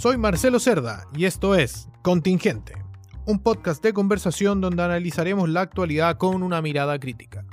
Soy 0.00 0.16
Marcelo 0.16 0.58
Cerda 0.60 1.04
y 1.14 1.26
esto 1.26 1.54
es 1.54 1.90
Contingente, 2.00 2.72
un 3.26 3.38
podcast 3.38 3.84
de 3.84 3.92
conversación 3.92 4.62
donde 4.62 4.82
analizaremos 4.82 5.46
la 5.50 5.60
actualidad 5.60 6.16
con 6.16 6.42
una 6.42 6.62
mirada 6.62 6.98
crítica. 6.98 7.44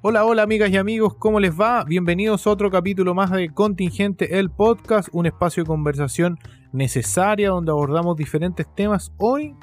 Hola, 0.00 0.24
hola 0.24 0.44
amigas 0.44 0.70
y 0.70 0.76
amigos, 0.76 1.16
¿cómo 1.16 1.40
les 1.40 1.60
va? 1.60 1.82
Bienvenidos 1.82 2.46
a 2.46 2.50
otro 2.50 2.70
capítulo 2.70 3.12
más 3.12 3.32
de 3.32 3.52
Contingente, 3.52 4.38
el 4.38 4.50
podcast, 4.50 5.08
un 5.10 5.26
espacio 5.26 5.64
de 5.64 5.66
conversación 5.66 6.38
necesaria 6.70 7.48
donde 7.48 7.72
abordamos 7.72 8.16
diferentes 8.16 8.72
temas. 8.76 9.12
Hoy 9.16 9.56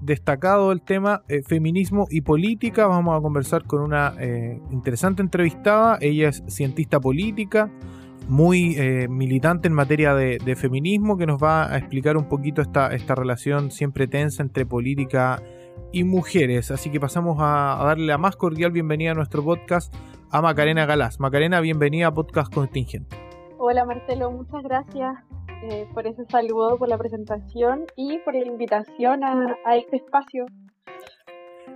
destacado 0.00 0.72
el 0.72 0.80
tema 0.80 1.24
eh, 1.28 1.42
feminismo 1.42 2.06
y 2.10 2.22
política. 2.22 2.86
Vamos 2.86 3.18
a 3.18 3.20
conversar 3.20 3.64
con 3.64 3.82
una 3.82 4.14
eh, 4.18 4.62
interesante 4.70 5.20
entrevistada. 5.20 5.98
Ella 6.00 6.30
es 6.30 6.42
cientista 6.48 7.00
política, 7.00 7.70
muy 8.28 8.76
eh, 8.78 9.08
militante 9.08 9.68
en 9.68 9.74
materia 9.74 10.14
de, 10.14 10.56
feminismo, 10.56 11.16
que 11.16 11.26
nos 11.26 11.42
va 11.42 11.72
a 11.72 11.78
explicar 11.78 12.16
un 12.16 12.28
poquito 12.28 12.62
esta, 12.62 12.94
esta 12.94 13.14
relación 13.14 13.70
siempre 13.70 14.06
tensa 14.06 14.42
entre 14.42 14.66
política 14.66 15.42
y 15.92 16.04
mujeres. 16.04 16.70
Así 16.70 16.90
que 16.90 17.00
pasamos 17.00 17.38
a, 17.40 17.82
darle 17.84 18.06
la 18.06 18.18
más 18.18 18.36
cordial 18.36 18.72
bienvenida 18.72 19.12
a 19.12 19.14
nuestro 19.14 19.44
podcast 19.44 19.94
a 20.30 20.42
Macarena 20.42 20.86
Galás. 20.86 21.20
Macarena, 21.20 21.60
bienvenida 21.60 22.08
a 22.08 22.14
Podcast 22.14 22.52
Contingente. 22.52 23.16
Hola 23.58 23.84
Marcelo, 23.84 24.30
muchas 24.30 24.62
gracias 24.62 25.14
eh, 25.62 25.88
por 25.94 26.06
ese 26.06 26.24
saludo, 26.26 26.76
por 26.76 26.88
la 26.88 26.98
presentación 26.98 27.84
y 27.96 28.18
por 28.18 28.34
la 28.34 28.46
invitación 28.46 29.24
a, 29.24 29.76
este 29.76 29.96
espacio. 29.96 30.46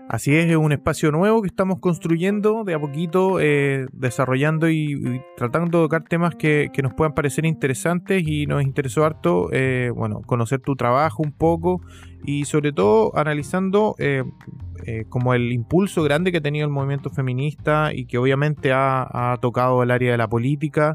Así 0.08 0.34
es, 0.34 0.46
es 0.46 0.56
un 0.56 0.72
espacio 0.72 1.12
nuevo 1.12 1.42
que 1.42 1.48
estamos 1.48 1.80
construyendo 1.80 2.64
de 2.64 2.72
a 2.72 2.80
poquito, 2.80 3.40
eh, 3.40 3.86
desarrollando 3.92 4.70
y, 4.70 5.20
tratando 5.36 5.78
de 5.78 5.84
tocar 5.84 6.04
temas 6.04 6.34
que, 6.34 6.70
nos 6.82 6.94
puedan 6.94 7.12
parecer 7.12 7.44
interesantes 7.44 8.26
y 8.26 8.46
nos 8.46 8.62
interesó 8.62 9.05
harto, 9.05 9.50
eh, 9.52 9.92
bueno, 9.94 10.22
conocer 10.22 10.60
tu 10.60 10.77
trabajo 10.77 11.22
un 11.22 11.33
poco 11.33 11.83
y 12.24 12.46
sobre 12.46 12.72
todo 12.72 13.14
analizando 13.18 13.96
como 15.10 15.34
el 15.34 15.52
impulso 15.52 16.02
grande 16.02 16.33
que 16.33 16.38
ha 16.38 16.40
tenido 16.40 16.64
el 16.64 16.72
movimiento 16.72 17.11
feminista 17.11 17.90
y 17.92 18.06
que 18.06 18.16
obviamente 18.16 18.72
ha, 18.72 19.36
tocado 19.42 19.83
el 19.83 19.90
área 19.90 20.12
de 20.12 20.16
la 20.18 20.28
política. 20.28 20.94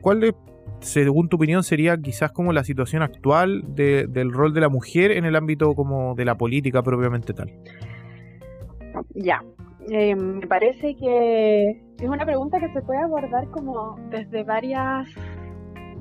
¿Cuál 0.00 0.34
según 0.80 1.28
tu 1.28 1.36
opinión, 1.36 1.64
sería 1.64 2.00
quizás 2.00 2.30
como 2.30 2.52
la 2.52 2.62
situación 2.62 3.02
actual 3.02 3.64
del 3.74 4.32
rol 4.32 4.54
de 4.54 4.60
la 4.60 4.68
mujer 4.68 5.10
en 5.10 5.24
el 5.24 5.34
ámbito 5.34 5.74
como 5.74 6.14
de 6.14 6.24
la 6.24 6.36
política 6.36 6.84
propiamente 6.84 7.32
tal? 7.32 7.52
Ya, 9.20 9.42
eh, 9.90 10.14
me 10.14 10.46
parece 10.46 10.94
que 10.96 11.70
es 11.98 12.08
una 12.08 12.24
pregunta 12.24 12.60
que 12.60 12.72
se 12.72 12.80
puede 12.82 13.00
abordar 13.00 13.50
como 13.50 13.96
desde 14.10 14.44
varias, 14.44 15.08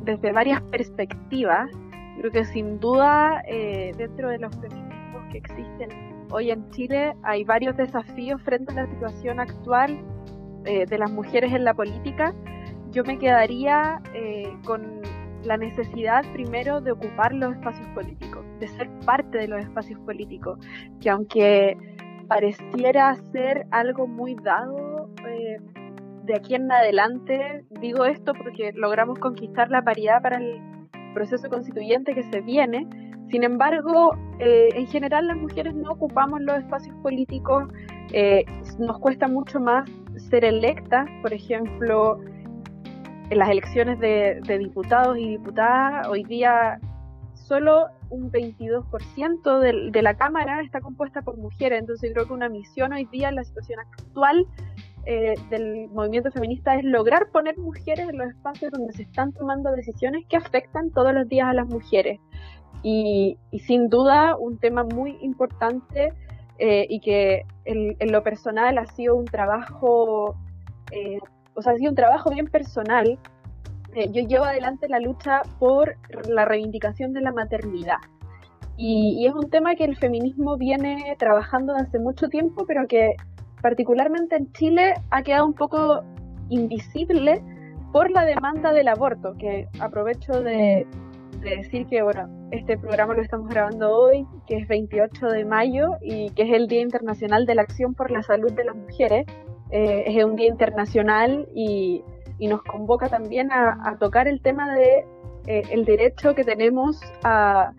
desde 0.04 0.32
varias 0.32 0.62
perspectivas. 0.64 1.70
Creo 2.20 2.32
que 2.32 2.46
sin 2.46 2.80
duda 2.80 3.42
eh, 3.48 3.92
dentro 3.98 4.30
de 4.30 4.40
los 4.40 4.56
feminismos 4.56 5.24
que 5.32 5.40
existen 5.40 5.90
hoy 6.30 6.52
en 6.52 6.70
Chile 6.72 7.14
hay 7.24 7.44
varios 7.44 7.78
desafíos 7.78 8.42
frente 8.44 8.72
a 8.74 8.84
la 8.84 8.88
situación 8.88 9.40
actual 9.40 9.98
eh, 10.66 10.86
de 10.86 10.98
las 10.98 11.12
mujeres 11.12 11.54
en 11.54 11.64
la 11.64 11.74
política 11.74 12.34
yo 12.92 13.04
me 13.04 13.18
quedaría 13.18 14.02
eh, 14.14 14.52
con 14.66 15.02
la 15.44 15.58
necesidad 15.58 16.24
primero 16.34 16.82
de 16.82 16.92
ocupar 16.92 17.34
los 17.34 17.54
espacios 17.54 17.88
políticos, 17.90 18.46
de 18.60 18.68
ser 18.68 18.90
parte 19.06 19.38
de 19.38 19.48
los 19.48 19.62
espacios 19.62 20.00
políticos, 20.02 20.60
que 21.00 21.10
aunque 21.10 21.78
pareciera 22.28 23.16
ser 23.32 23.66
algo 23.72 24.08
muy 24.08 24.36
dado 24.36 25.10
eh, 25.28 25.58
de 26.24 26.36
aquí 26.36 26.56
en 26.56 26.72
adelante, 26.72 27.66
digo 27.80 28.06
esto 28.06 28.34
porque 28.34 28.74
logramos 28.74 29.20
conquistar 29.20 29.70
la 29.70 29.82
paridad 29.82 30.22
para 30.22 30.38
el 30.38 30.62
proceso 31.14 31.50
constituyente 31.50 32.14
que 32.14 32.24
se 32.24 32.42
viene, 32.42 32.88
sin 33.30 33.44
embargo, 33.44 34.16
eh, 34.40 34.70
en 34.74 34.88
general 34.88 35.28
las 35.28 35.38
mujeres 35.38 35.74
no 35.74 35.92
ocupamos 35.92 36.42
los 36.42 36.58
espacios 36.58 36.96
políticos, 37.02 37.66
nos 38.80 39.00
cuesta 39.00 39.28
mucho 39.28 39.60
más 39.60 39.90
ser 40.30 40.46
electas, 40.46 41.10
por 41.22 41.34
ejemplo, 41.34 42.20
en 43.30 43.40
las 43.40 43.50
elecciones 43.50 44.00
de, 44.00 44.42
diputados 44.60 45.18
y 45.18 45.30
diputadas, 45.30 46.08
hoy 46.08 46.24
día 46.24 46.80
solo 47.34 47.88
un 48.10 48.32
22% 48.32 49.92
de, 49.92 50.02
la 50.02 50.16
Cámara 50.16 50.62
está 50.62 50.82
compuesta 50.82 51.22
por 51.22 51.38
mujeres, 51.38 51.80
entonces 51.80 52.12
creo 52.14 52.28
que 52.28 52.34
una 52.34 52.50
misión 52.50 52.94
hoy 52.94 53.06
día 53.06 53.30
en 53.30 53.36
la 53.36 53.44
situación 53.44 53.80
actual 53.80 54.46
eh, 55.06 55.36
del 55.50 55.90
movimiento 55.90 56.32
feminista 56.32 56.76
es 56.76 56.84
lograr 56.84 57.30
poner 57.32 57.58
mujeres 57.58 58.10
en 58.10 58.18
los 58.18 58.30
espacios 58.30 58.72
donde 58.72 58.94
se 58.94 59.04
están 59.04 59.32
tomando 59.34 59.72
decisiones 59.72 60.26
que 60.28 60.38
afectan 60.38 60.92
todos 60.92 61.14
los 61.14 61.28
días 61.28 61.48
a 61.48 61.54
las 61.54 61.68
mujeres. 61.68 62.20
Y, 62.84 63.38
sin 63.66 63.90
duda 63.90 64.36
un 64.38 64.60
tema 64.60 64.84
muy 64.84 65.18
importante 65.22 66.14
eh, 66.60 66.86
y 66.90 67.00
que 67.00 67.44
en, 67.66 68.12
lo 68.12 68.24
personal 68.24 68.78
ha 68.78 68.86
sido 68.86 69.16
un 69.16 69.26
trabajo 69.26 70.36
eh, 70.92 71.20
o 71.58 71.62
sea, 71.64 71.74
ha 71.74 71.76
sido 71.78 71.90
un 71.90 71.96
trabajo 71.96 72.30
bien 72.30 72.46
personal. 72.46 73.18
Eh, 73.94 74.10
yo 74.12 74.28
llevo 74.28 74.46
adelante 74.46 74.88
la 74.90 75.00
lucha 75.00 75.42
por 75.60 75.96
la 76.28 76.46
reivindicación 76.46 77.14
de 77.14 77.22
la 77.22 77.32
maternidad. 77.32 77.98
Y, 78.78 79.26
es 79.26 79.34
un 79.34 79.50
tema 79.50 79.76
que 79.76 79.86
el 79.86 79.98
feminismo 79.98 80.56
viene 80.56 81.16
trabajando 81.18 81.74
hace 81.74 81.98
mucho 81.98 82.30
tiempo, 82.30 82.66
pero 82.68 82.88
que 82.88 83.16
particularmente 83.62 84.36
en 84.36 84.52
Chile 84.54 84.94
ha 85.10 85.24
quedado 85.24 85.48
un 85.48 85.54
poco 85.54 86.04
invisible 86.50 87.42
por 87.92 88.12
la 88.12 88.24
demanda 88.24 88.72
del 88.74 88.88
aborto, 88.88 89.34
que 89.40 89.68
aprovecho 89.80 90.44
de, 90.44 90.86
decir 91.42 91.88
que 91.88 92.04
bueno, 92.04 92.30
este 92.52 92.78
programa 92.78 93.16
lo 93.16 93.24
estamos 93.24 93.50
grabando 93.50 93.92
hoy, 93.92 94.28
que 94.46 94.58
es 94.58 94.68
28 94.68 95.28
de 95.28 95.46
mayo 95.46 95.94
y 96.02 96.30
que 96.32 96.44
es 96.44 96.54
el 96.54 96.68
Día 96.68 96.82
Internacional 96.82 97.48
de 97.48 97.56
la 97.56 97.64
Acción 97.64 97.96
por 97.96 98.12
la 98.12 98.22
Salud 98.22 98.52
de 98.52 98.66
las 98.66 98.76
Mujeres. 98.76 99.26
Eh, 99.72 100.04
es 100.06 100.24
un 100.24 100.36
día 100.36 100.48
internacional 100.48 101.48
y, 101.54 102.04
nos 102.46 102.62
convoca 102.62 103.10
también 103.10 103.52
a, 103.52 103.98
tocar 104.00 104.28
el 104.28 104.42
tema 104.42 104.76
de 104.76 105.06
eh, 105.48 105.64
el 105.72 105.86
derecho 105.86 106.36
que 106.36 106.44
tenemos 106.44 107.02
a, 107.24 107.72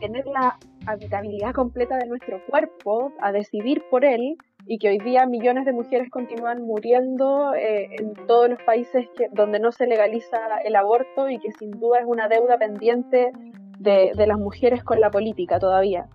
tener 0.00 0.26
la 0.26 0.58
habitabilidad 0.86 1.52
completa 1.52 1.96
de 1.96 2.06
nuestro 2.06 2.44
cuerpo, 2.46 3.12
a 3.20 3.30
decidir 3.30 3.84
por 3.88 4.04
él 4.04 4.36
y 4.66 4.78
que 4.78 4.88
hoy 4.88 4.98
día 4.98 5.26
millones 5.26 5.64
de 5.64 5.72
mujeres 5.72 6.10
continúan 6.10 6.62
muriendo 6.62 7.54
eh, 7.54 7.88
en 8.00 8.14
todos 8.26 8.50
los 8.50 8.60
países 8.64 9.06
donde 9.32 9.60
no 9.60 9.70
se 9.70 9.86
legaliza 9.86 10.38
el 10.64 10.74
aborto 10.74 11.28
y 11.28 11.38
que 11.38 11.52
sin 11.52 11.70
duda 11.70 12.00
es 12.00 12.06
una 12.06 12.28
deuda 12.28 12.58
pendiente 12.58 13.30
de, 13.78 14.10
de 14.16 14.26
las 14.26 14.38
mujeres 14.38 14.82
con 14.82 15.00
la 15.00 15.10
política 15.10 15.60
todavía. 15.60 16.08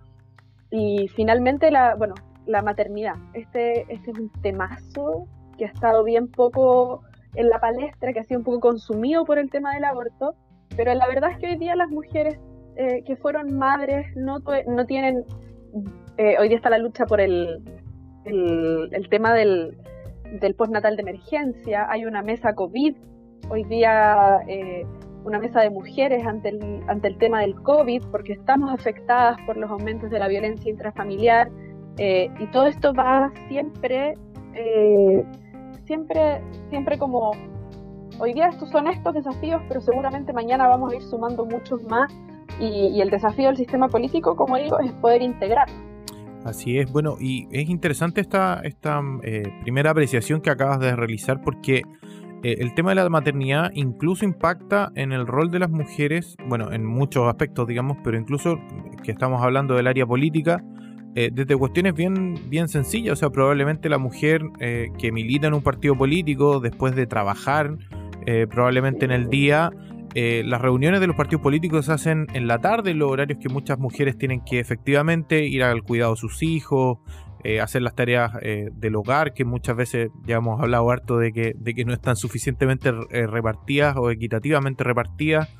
Y 0.70 1.08
finalmente, 1.08 1.70
la, 1.70 1.94
bueno, 1.94 2.14
la 2.46 2.62
maternidad. 2.62 3.14
Este, 3.32 3.82
este 3.92 4.10
es 4.10 4.18
un 4.18 4.30
temazo 4.42 5.26
que 5.56 5.66
ha 5.66 5.68
estado 5.68 6.04
bien 6.04 6.28
poco 6.28 7.02
en 7.34 7.48
la 7.48 7.60
palestra, 7.60 8.12
que 8.12 8.20
ha 8.20 8.24
sido 8.24 8.40
un 8.40 8.44
poco 8.44 8.60
consumido 8.60 9.24
por 9.24 9.38
el 9.38 9.50
tema 9.50 9.74
del 9.74 9.84
aborto, 9.84 10.34
pero 10.76 10.94
la 10.94 11.06
verdad 11.06 11.30
es 11.32 11.38
que 11.38 11.46
hoy 11.48 11.56
día 11.56 11.76
las 11.76 11.90
mujeres 11.90 12.38
eh, 12.76 13.02
que 13.04 13.16
fueron 13.16 13.56
madres 13.56 14.06
no, 14.16 14.38
no 14.66 14.86
tienen, 14.86 15.24
eh, 16.16 16.36
hoy 16.38 16.48
día 16.48 16.56
está 16.56 16.70
la 16.70 16.78
lucha 16.78 17.06
por 17.06 17.20
el, 17.20 17.62
el, 18.24 19.08
tema 19.10 19.34
del, 19.34 19.76
del 20.40 20.54
postnatal 20.54 20.96
de 20.96 21.02
emergencia, 21.02 21.86
hay 21.88 22.04
una 22.04 22.22
mesa 22.22 22.54
COVID, 22.54 22.96
hoy 23.50 23.64
día 23.64 24.40
eh, 24.48 24.84
una 25.24 25.38
mesa 25.38 25.60
de 25.60 25.70
mujeres 25.70 26.26
ante 26.26 26.50
el, 26.50 26.82
ante 26.86 27.08
el 27.08 27.18
tema 27.18 27.40
del 27.40 27.54
COVID, 27.62 28.02
porque 28.10 28.34
estamos 28.34 28.72
afectadas 28.72 29.38
por 29.46 29.56
los 29.56 29.70
aumentos 29.70 30.10
de 30.10 30.18
la 30.18 30.28
violencia 30.28 30.70
intrafamiliar, 30.70 31.50
eh, 31.98 32.28
y 32.40 32.46
todo 32.48 32.66
esto 32.66 32.92
va 32.92 33.32
siempre, 33.48 34.14
siempre, 35.86 36.42
siempre 36.70 36.98
como, 36.98 37.32
hoy 38.18 38.32
día 38.32 38.48
estos 38.48 38.70
son 38.70 38.86
estos 38.88 39.14
desafíos, 39.14 39.62
pero 39.68 39.80
seguramente 39.80 40.32
mañana 40.32 40.66
vamos 40.66 40.92
a 40.92 40.96
ir 40.96 41.02
sumando 41.02 41.44
muchos 41.44 41.82
más 41.84 42.12
y, 42.60 43.00
el 43.00 43.10
desafío 43.10 43.46
del 43.46 43.56
sistema 43.56 43.88
político, 43.88 44.36
como 44.36 44.56
digo, 44.56 44.78
es 44.80 44.92
poder 44.92 45.22
integrar. 45.22 45.68
Así 46.44 46.78
es, 46.78 46.92
bueno, 46.92 47.16
y 47.18 47.48
es 47.50 47.68
interesante 47.70 48.20
esta, 48.20 48.60
esta 48.64 49.00
eh, 49.22 49.44
primera 49.62 49.90
apreciación 49.90 50.40
que 50.40 50.50
acabas 50.50 50.78
de 50.78 50.94
realizar 50.94 51.40
porque 51.40 51.82
el 52.44 52.74
tema 52.74 52.90
de 52.90 52.96
la 52.96 53.08
maternidad 53.08 53.70
incluso 53.72 54.26
impacta 54.26 54.92
en 54.94 55.12
el 55.12 55.26
rol 55.26 55.50
de 55.50 55.58
las 55.60 55.70
mujeres, 55.70 56.36
bueno, 56.46 56.72
en 56.72 56.84
muchos 56.84 57.26
aspectos, 57.26 57.66
digamos, 57.66 57.96
pero 58.04 58.18
incluso 58.18 58.58
que 59.02 59.12
estamos 59.12 59.42
hablando 59.42 59.74
del 59.74 59.86
área 59.86 60.04
política, 60.04 60.62
eh, 61.16 61.30
desde 61.32 61.56
cuestiones 61.56 61.94
bien, 61.94 62.34
bien 62.48 62.68
sencillas, 62.68 63.12
o 63.12 63.16
sea, 63.16 63.30
probablemente 63.30 63.88
la 63.88 63.98
mujer 63.98 64.42
eh, 64.58 64.88
que 64.98 65.12
milita 65.12 65.46
en 65.46 65.54
un 65.54 65.62
partido 65.62 65.96
político, 65.96 66.58
después 66.58 66.96
de 66.96 67.06
trabajar, 67.06 67.76
eh, 68.26 68.48
probablemente 68.50 69.04
en 69.04 69.12
el 69.12 69.28
día, 69.28 69.70
las 70.16 70.60
reuniones 70.60 71.00
de 71.00 71.08
los 71.08 71.16
partidos 71.16 71.42
políticos 71.42 71.86
se 71.86 71.92
hacen 71.92 72.28
en 72.34 72.46
la 72.46 72.60
tarde, 72.60 72.94
los 72.94 73.10
horarios 73.10 73.40
que 73.42 73.48
muchas 73.48 73.80
mujeres 73.80 74.16
tienen 74.16 74.44
que 74.44 74.60
efectivamente 74.60 75.44
ir 75.44 75.64
al 75.64 75.82
cuidado 75.82 76.14
de 76.14 76.20
sus 76.20 76.40
hijos, 76.44 76.98
hacer 77.60 77.82
las 77.82 77.96
tareas 77.96 78.30
del 78.40 78.94
hogar, 78.94 79.34
que 79.34 79.44
muchas 79.44 79.74
veces 79.74 80.10
ya 80.24 80.36
hemos 80.36 80.60
hablado 80.60 80.88
harto 80.88 81.18
de 81.18 81.32
que, 81.32 81.54
de 81.58 81.74
que 81.74 81.84
no 81.84 81.92
están 81.92 82.14
suficientemente 82.14 82.92
repartidas 82.92 83.96
o 83.96 84.12
equitativamente 84.12 84.84
repartidas. 84.84 85.52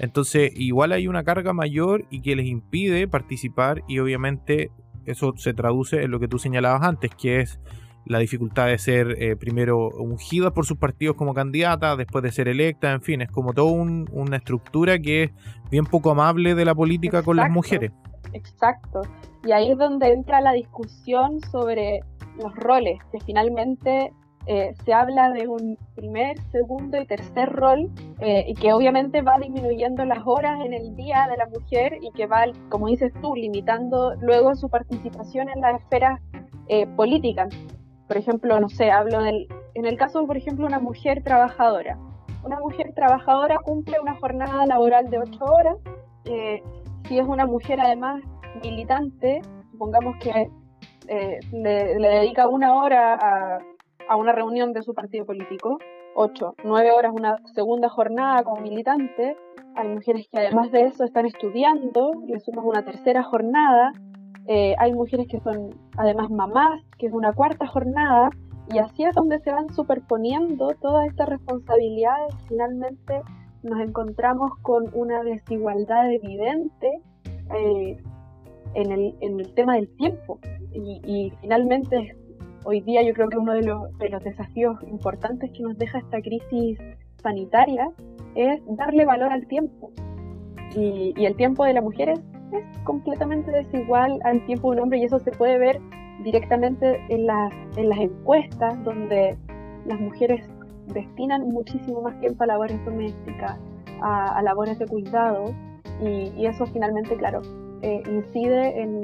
Entonces, 0.00 0.50
igual 0.56 0.90
hay 0.90 1.06
una 1.06 1.22
carga 1.22 1.52
mayor 1.52 2.04
y 2.10 2.20
que 2.20 2.34
les 2.34 2.46
impide 2.46 3.06
participar 3.06 3.84
y 3.86 4.00
obviamente 4.00 4.72
eso 5.06 5.32
se 5.36 5.54
traduce 5.54 6.02
en 6.02 6.10
lo 6.10 6.20
que 6.20 6.28
tú 6.28 6.38
señalabas 6.38 6.82
antes, 6.82 7.10
que 7.14 7.40
es 7.40 7.60
la 8.06 8.18
dificultad 8.18 8.66
de 8.66 8.78
ser 8.78 9.22
eh, 9.22 9.36
primero 9.36 9.88
ungida 9.88 10.52
por 10.52 10.66
sus 10.66 10.78
partidos 10.78 11.16
como 11.16 11.34
candidata, 11.34 11.96
después 11.96 12.22
de 12.24 12.32
ser 12.32 12.48
electa, 12.48 12.92
en 12.92 13.02
fin, 13.02 13.20
es 13.20 13.30
como 13.30 13.52
toda 13.52 13.72
una 13.72 14.36
estructura 14.36 14.98
que 14.98 15.24
es 15.24 15.30
bien 15.70 15.84
poco 15.84 16.10
amable 16.10 16.54
de 16.54 16.64
la 16.64 16.74
política 16.74 17.22
con 17.22 17.36
las 17.36 17.50
mujeres. 17.50 17.92
Exacto. 18.32 19.02
Y 19.44 19.52
ahí 19.52 19.70
es 19.70 19.78
donde 19.78 20.12
entra 20.12 20.40
la 20.40 20.52
discusión 20.52 21.40
sobre 21.52 22.00
los 22.42 22.54
roles, 22.56 22.98
que 23.12 23.20
finalmente 23.20 24.12
eh, 24.46 24.74
se 24.84 24.92
habla 24.94 25.30
de 25.30 25.46
un 25.46 25.76
primer, 25.94 26.40
segundo 26.50 27.00
y 27.00 27.06
tercer 27.06 27.50
rol, 27.50 27.90
eh, 28.20 28.46
y 28.48 28.54
que 28.54 28.72
obviamente 28.72 29.20
va 29.20 29.38
disminuyendo 29.38 30.04
las 30.04 30.26
horas 30.26 30.64
en 30.64 30.72
el 30.72 30.96
día 30.96 31.28
de 31.30 31.36
la 31.36 31.46
mujer 31.46 31.98
y 32.00 32.10
que 32.12 32.26
va, 32.26 32.44
como 32.70 32.88
dices 32.88 33.12
tú, 33.20 33.34
limitando 33.36 34.14
luego 34.16 34.54
su 34.54 34.68
participación 34.68 35.50
en 35.50 35.60
las 35.60 35.80
esferas 35.80 36.20
eh, 36.68 36.86
políticas. 36.86 37.54
Por 38.08 38.16
ejemplo, 38.16 38.58
no 38.58 38.68
sé, 38.68 38.90
hablo 38.90 39.22
del, 39.22 39.46
en 39.74 39.84
el 39.84 39.96
caso, 39.96 40.26
por 40.26 40.36
ejemplo, 40.36 40.66
una 40.66 40.80
mujer 40.80 41.22
trabajadora. 41.22 41.98
Una 42.42 42.58
mujer 42.58 42.92
trabajadora 42.94 43.58
cumple 43.58 44.00
una 44.00 44.14
jornada 44.14 44.64
laboral 44.66 45.10
de 45.10 45.18
ocho 45.18 45.44
horas. 45.44 45.76
si 46.24 47.18
es 47.18 47.26
una 47.26 47.44
mujer 47.44 47.80
además 47.80 48.22
militante, 48.64 49.42
supongamos 49.70 50.16
que 50.16 50.50
le, 51.52 51.98
le, 51.98 52.08
dedica 52.08 52.48
una 52.48 52.74
hora 52.74 53.14
a, 53.14 53.58
a 54.10 54.16
una 54.16 54.32
reunión 54.32 54.72
de 54.72 54.82
su 54.82 54.92
partido 54.92 55.24
político, 55.24 55.78
ocho, 56.16 56.54
nueve 56.64 56.90
horas 56.90 57.12
una 57.14 57.36
segunda 57.54 57.88
jornada 57.88 58.42
como 58.42 58.60
militante, 58.60 59.36
hay 59.76 59.88
mujeres 59.88 60.26
que 60.32 60.40
además 60.40 60.72
de 60.72 60.82
eso 60.82 61.04
están 61.04 61.26
estudiando, 61.26 62.10
le 62.26 62.40
sumas 62.40 62.64
una 62.64 62.84
tercera 62.84 63.22
jornada, 63.22 63.92
eh, 64.48 64.74
hay 64.78 64.92
mujeres 64.92 65.28
que 65.28 65.38
son 65.38 65.70
además 65.96 66.28
mamás, 66.28 66.82
que 66.98 67.06
es 67.06 67.12
una 67.12 67.32
cuarta 67.32 67.68
jornada, 67.68 68.30
y 68.74 68.78
así 68.78 69.04
es 69.04 69.14
donde 69.14 69.38
se 69.38 69.52
van 69.52 69.72
superponiendo 69.72 70.74
todas 70.80 71.06
estas 71.06 71.28
responsabilidades. 71.28 72.34
Finalmente 72.48 73.22
nos 73.62 73.80
encontramos 73.80 74.50
con 74.62 74.90
una 74.92 75.22
desigualdad 75.22 76.12
evidente 76.12 77.00
eh, 77.54 77.96
en, 78.74 78.90
el, 78.90 79.14
en, 79.20 79.38
el, 79.38 79.54
tema 79.54 79.74
del 79.76 79.88
tiempo. 79.96 80.40
Y, 80.72 81.00
y 81.04 81.30
finalmente 81.40 82.16
hoy 82.64 82.80
día 82.80 83.02
yo 83.02 83.14
creo 83.14 83.28
que 83.28 83.38
uno 83.38 83.52
de 83.52 83.62
los, 83.62 83.96
de 83.98 84.08
los 84.08 84.22
desafíos 84.22 84.76
importantes 84.82 85.50
que 85.52 85.62
nos 85.62 85.76
deja 85.78 85.98
esta 85.98 86.20
crisis 86.20 86.78
sanitaria 87.22 87.90
es 88.34 88.60
darle 88.76 89.04
valor 89.04 89.32
al 89.32 89.46
tiempo. 89.46 89.90
Y, 90.76 91.12
el 91.24 91.34
tiempo 91.34 91.64
de 91.64 91.74
las 91.74 91.82
mujeres 91.82 92.20
es 92.52 92.78
completamente 92.84 93.50
desigual 93.50 94.20
al 94.24 94.44
tiempo 94.46 94.70
de 94.70 94.76
un 94.76 94.84
hombre 94.84 94.98
y 94.98 95.04
eso 95.04 95.18
se 95.18 95.32
puede 95.32 95.58
ver 95.58 95.80
directamente 96.22 97.00
en 97.08 97.26
las, 97.26 97.52
en 97.76 97.88
las 97.88 97.98
encuestas 97.98 98.82
donde 98.84 99.36
las 99.86 100.00
mujeres 100.00 100.48
destinan 100.88 101.48
muchísimo 101.48 102.02
más 102.02 102.18
tiempo 102.20 102.44
a 102.44 102.46
labores 102.46 102.84
domésticas, 102.84 103.58
a, 104.00 104.40
labores 104.42 104.78
de 104.78 104.86
cuidado 104.86 105.54
y, 106.00 106.32
y, 106.36 106.46
eso 106.46 106.66
finalmente, 106.66 107.16
claro, 107.16 107.42
eh, 107.82 108.02
incide 108.06 108.80
en, 108.80 109.00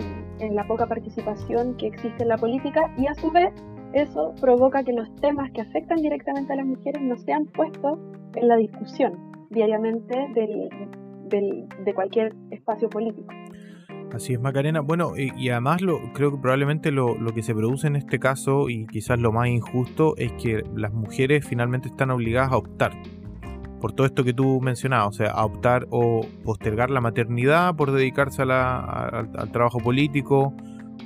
la 0.54 0.66
poca 0.66 0.86
participación 0.86 1.76
que 1.76 1.86
existe 1.86 2.22
en 2.22 2.28
la 2.28 2.36
política 2.36 2.92
y 2.98 3.06
a 3.06 3.14
su 3.14 3.30
vez 3.30 3.52
eso 3.92 4.34
provoca 4.40 4.84
que 4.84 4.92
los 4.92 5.14
temas 5.16 5.50
que 5.52 5.62
afectan 5.62 5.96
directamente 5.96 6.52
a 6.52 6.56
las 6.56 6.66
mujeres 6.66 7.00
no 7.02 7.16
sean 7.16 7.46
puestos 7.46 7.98
en 8.34 8.48
la 8.48 8.56
discusión 8.56 9.14
diariamente 9.50 10.14
del, 10.34 10.68
del, 11.28 11.68
de 11.84 11.94
cualquier 11.94 12.34
espacio 12.50 12.90
político. 12.90 13.32
Así 14.12 14.34
es, 14.34 14.40
Macarena. 14.40 14.80
Bueno, 14.80 15.12
y, 15.16 15.48
además 15.48 15.82
lo, 15.82 15.98
creo 16.12 16.30
que 16.30 16.38
probablemente 16.38 16.90
lo, 16.90 17.16
lo, 17.18 17.32
que 17.32 17.42
se 17.42 17.54
produce 17.54 17.86
en 17.86 17.96
este 17.96 18.18
caso, 18.18 18.68
y 18.68 18.86
quizás 18.86 19.18
lo 19.18 19.32
más 19.32 19.48
injusto, 19.48 20.16
es 20.16 20.32
que 20.32 20.62
las 20.74 20.92
mujeres 20.92 21.46
finalmente 21.46 21.88
están 21.88 22.10
obligadas 22.10 22.52
a 22.52 22.56
optar 22.56 22.92
por 23.86 23.92
todo 23.92 24.04
esto 24.04 24.24
que 24.24 24.32
tú 24.32 24.60
mencionabas, 24.60 25.06
o 25.06 25.12
sea, 25.12 25.30
a 25.30 25.44
optar 25.44 25.86
o 25.90 26.26
postergar 26.42 26.90
la 26.90 27.00
maternidad 27.00 27.76
por 27.76 27.92
dedicarse 27.92 28.42
al, 28.42 29.52
trabajo 29.52 29.78
político 29.78 30.52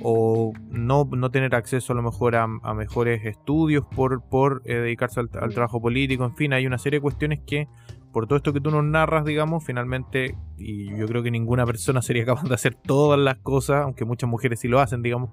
o 0.01 0.51
no, 0.71 1.07
no, 1.11 1.29
tener 1.29 1.53
acceso 1.53 1.93
a 1.93 1.95
lo 1.95 2.01
mejor 2.01 2.35
a, 2.35 2.47
mejores 2.47 3.23
estudios 3.23 3.85
por, 3.85 4.27
por 4.27 4.63
eh, 4.65 4.77
dedicarse 4.77 5.19
al, 5.19 5.29
trabajo 5.29 5.79
político, 5.79 6.25
en 6.25 6.35
fin, 6.35 6.53
hay 6.53 6.65
una 6.65 6.79
serie 6.79 6.97
de 6.97 7.01
cuestiones 7.03 7.41
que 7.45 7.67
por 8.11 8.25
todo 8.25 8.37
esto 8.37 8.51
que 8.51 8.59
tú 8.59 8.71
nos 8.71 8.83
narras, 8.83 9.25
digamos, 9.25 9.63
finalmente, 9.63 10.35
y 10.57 10.89
yo 10.97 11.05
creo 11.05 11.21
que 11.21 11.29
ninguna 11.29 11.67
persona 11.67 12.01
sería 12.01 12.25
capaz 12.25 12.45
de 12.45 12.55
hacer 12.55 12.73
todas 12.73 13.19
las 13.19 13.37
cosas, 13.37 13.83
aunque 13.83 14.05
muchas 14.05 14.27
mujeres 14.27 14.59
sí 14.59 14.67
lo 14.67 14.79
hacen, 14.79 15.03
digamos, 15.03 15.29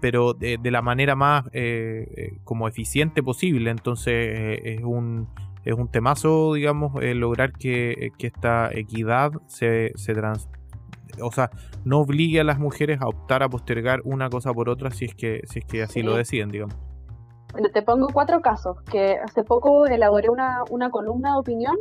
pero 0.00 0.34
de, 0.34 0.58
la 0.64 0.82
manera 0.82 1.14
más 1.14 1.46
eh, 1.52 2.08
eh, 2.16 2.38
como 2.42 2.66
eficiente 2.66 3.22
posible, 3.22 3.70
entonces 3.70 4.58
es 4.64 4.82
un 4.82 5.28
es 5.68 5.74
un 5.74 5.88
temazo, 5.88 6.54
digamos, 6.54 6.92
eh, 7.02 7.14
lograr 7.14 7.52
que, 7.52 8.10
esta 8.18 8.70
equidad 8.72 9.32
se, 9.48 9.92
se 9.96 10.14
trans, 10.14 10.48
o 11.22 11.30
sea, 11.30 11.50
no 11.84 11.98
obligue 11.98 12.40
a 12.40 12.44
las 12.44 12.58
mujeres 12.58 13.02
a 13.02 13.06
optar 13.06 13.42
a 13.42 13.50
postergar 13.50 14.00
una 14.04 14.30
cosa 14.30 14.54
por 14.54 14.70
otra 14.70 14.90
si 14.90 15.04
es 15.04 15.14
que, 15.14 15.42
si 15.44 15.58
es 15.58 15.66
que 15.66 15.82
así 15.82 16.02
lo 16.02 16.16
deciden, 16.16 16.48
digamos. 16.48 16.74
Bueno, 17.52 17.68
te 17.70 17.82
pongo 17.82 18.08
cuatro 18.10 18.40
casos, 18.40 18.80
que 18.90 19.18
hace 19.18 19.44
poco 19.44 19.86
elaboré 19.86 20.30
una, 20.30 20.62
una 20.70 20.88
columna 20.88 21.32
de 21.32 21.38
opinión. 21.38 21.76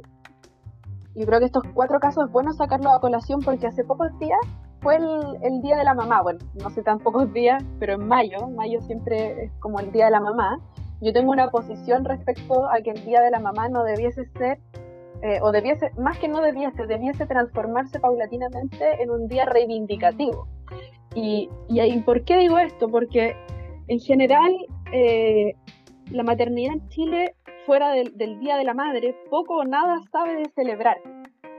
Y 1.15 1.25
creo 1.25 1.39
que 1.39 1.45
estos 1.45 1.63
cuatro 1.73 1.99
casos 1.99 2.25
es 2.25 2.31
bueno 2.31 2.51
sacarlos 2.51 2.93
a 2.93 2.99
colación 2.99 3.39
porque 3.39 3.67
hace 3.67 3.85
pocos 3.85 4.07
días 4.19 4.39
fue 4.81 4.97
el, 4.97 5.37
el, 5.43 5.61
Día 5.61 5.77
de 5.77 5.85
la 5.85 5.93
Mamá, 5.93 6.21
bueno, 6.21 6.39
no 6.61 6.69
sé 6.69 6.83
tan 6.83 6.99
pocos 6.99 7.31
días, 7.33 7.63
pero 7.79 7.93
en 7.93 8.05
mayo, 8.05 8.49
mayo 8.49 8.81
siempre 8.81 9.45
es 9.45 9.51
como 9.59 9.79
el 9.79 9.91
Día 9.93 10.05
de 10.05 10.11
la 10.11 10.19
Mamá, 10.19 10.59
yo 11.01 11.13
tengo 11.13 11.31
una 11.31 11.49
posición 11.49 12.05
respecto 12.05 12.69
a 12.69 12.81
que 12.81 12.91
el 12.91 13.05
Día 13.05 13.21
de 13.21 13.31
la 13.31 13.39
Mamá 13.39 13.69
no 13.69 13.83
debiese 13.83 14.25
ser, 14.37 14.59
eh, 15.21 15.39
o 15.41 15.51
debiese, 15.51 15.91
más 15.97 16.17
que 16.19 16.27
no 16.27 16.41
debiese, 16.41 16.85
debiese 16.85 17.25
transformarse 17.25 17.99
paulatinamente 17.99 19.01
en 19.01 19.09
un 19.09 19.27
día 19.27 19.45
reivindicativo. 19.45 20.47
Y, 21.15 21.49
y, 21.69 21.99
¿por 22.01 22.23
qué 22.23 22.37
digo 22.37 22.59
esto? 22.59 22.87
Porque 22.89 23.35
en 23.87 23.99
general 23.99 24.51
eh, 24.91 25.55
la 26.11 26.23
maternidad 26.23 26.73
en 26.73 26.89
Chile, 26.89 27.35
fuera 27.65 27.91
del, 27.91 28.39
Día 28.39 28.57
de 28.57 28.63
la 28.63 28.73
Madre, 28.73 29.15
poco 29.29 29.57
o 29.57 29.65
nada 29.65 29.99
sabe 30.11 30.35
de 30.35 30.49
celebrar. 30.55 30.97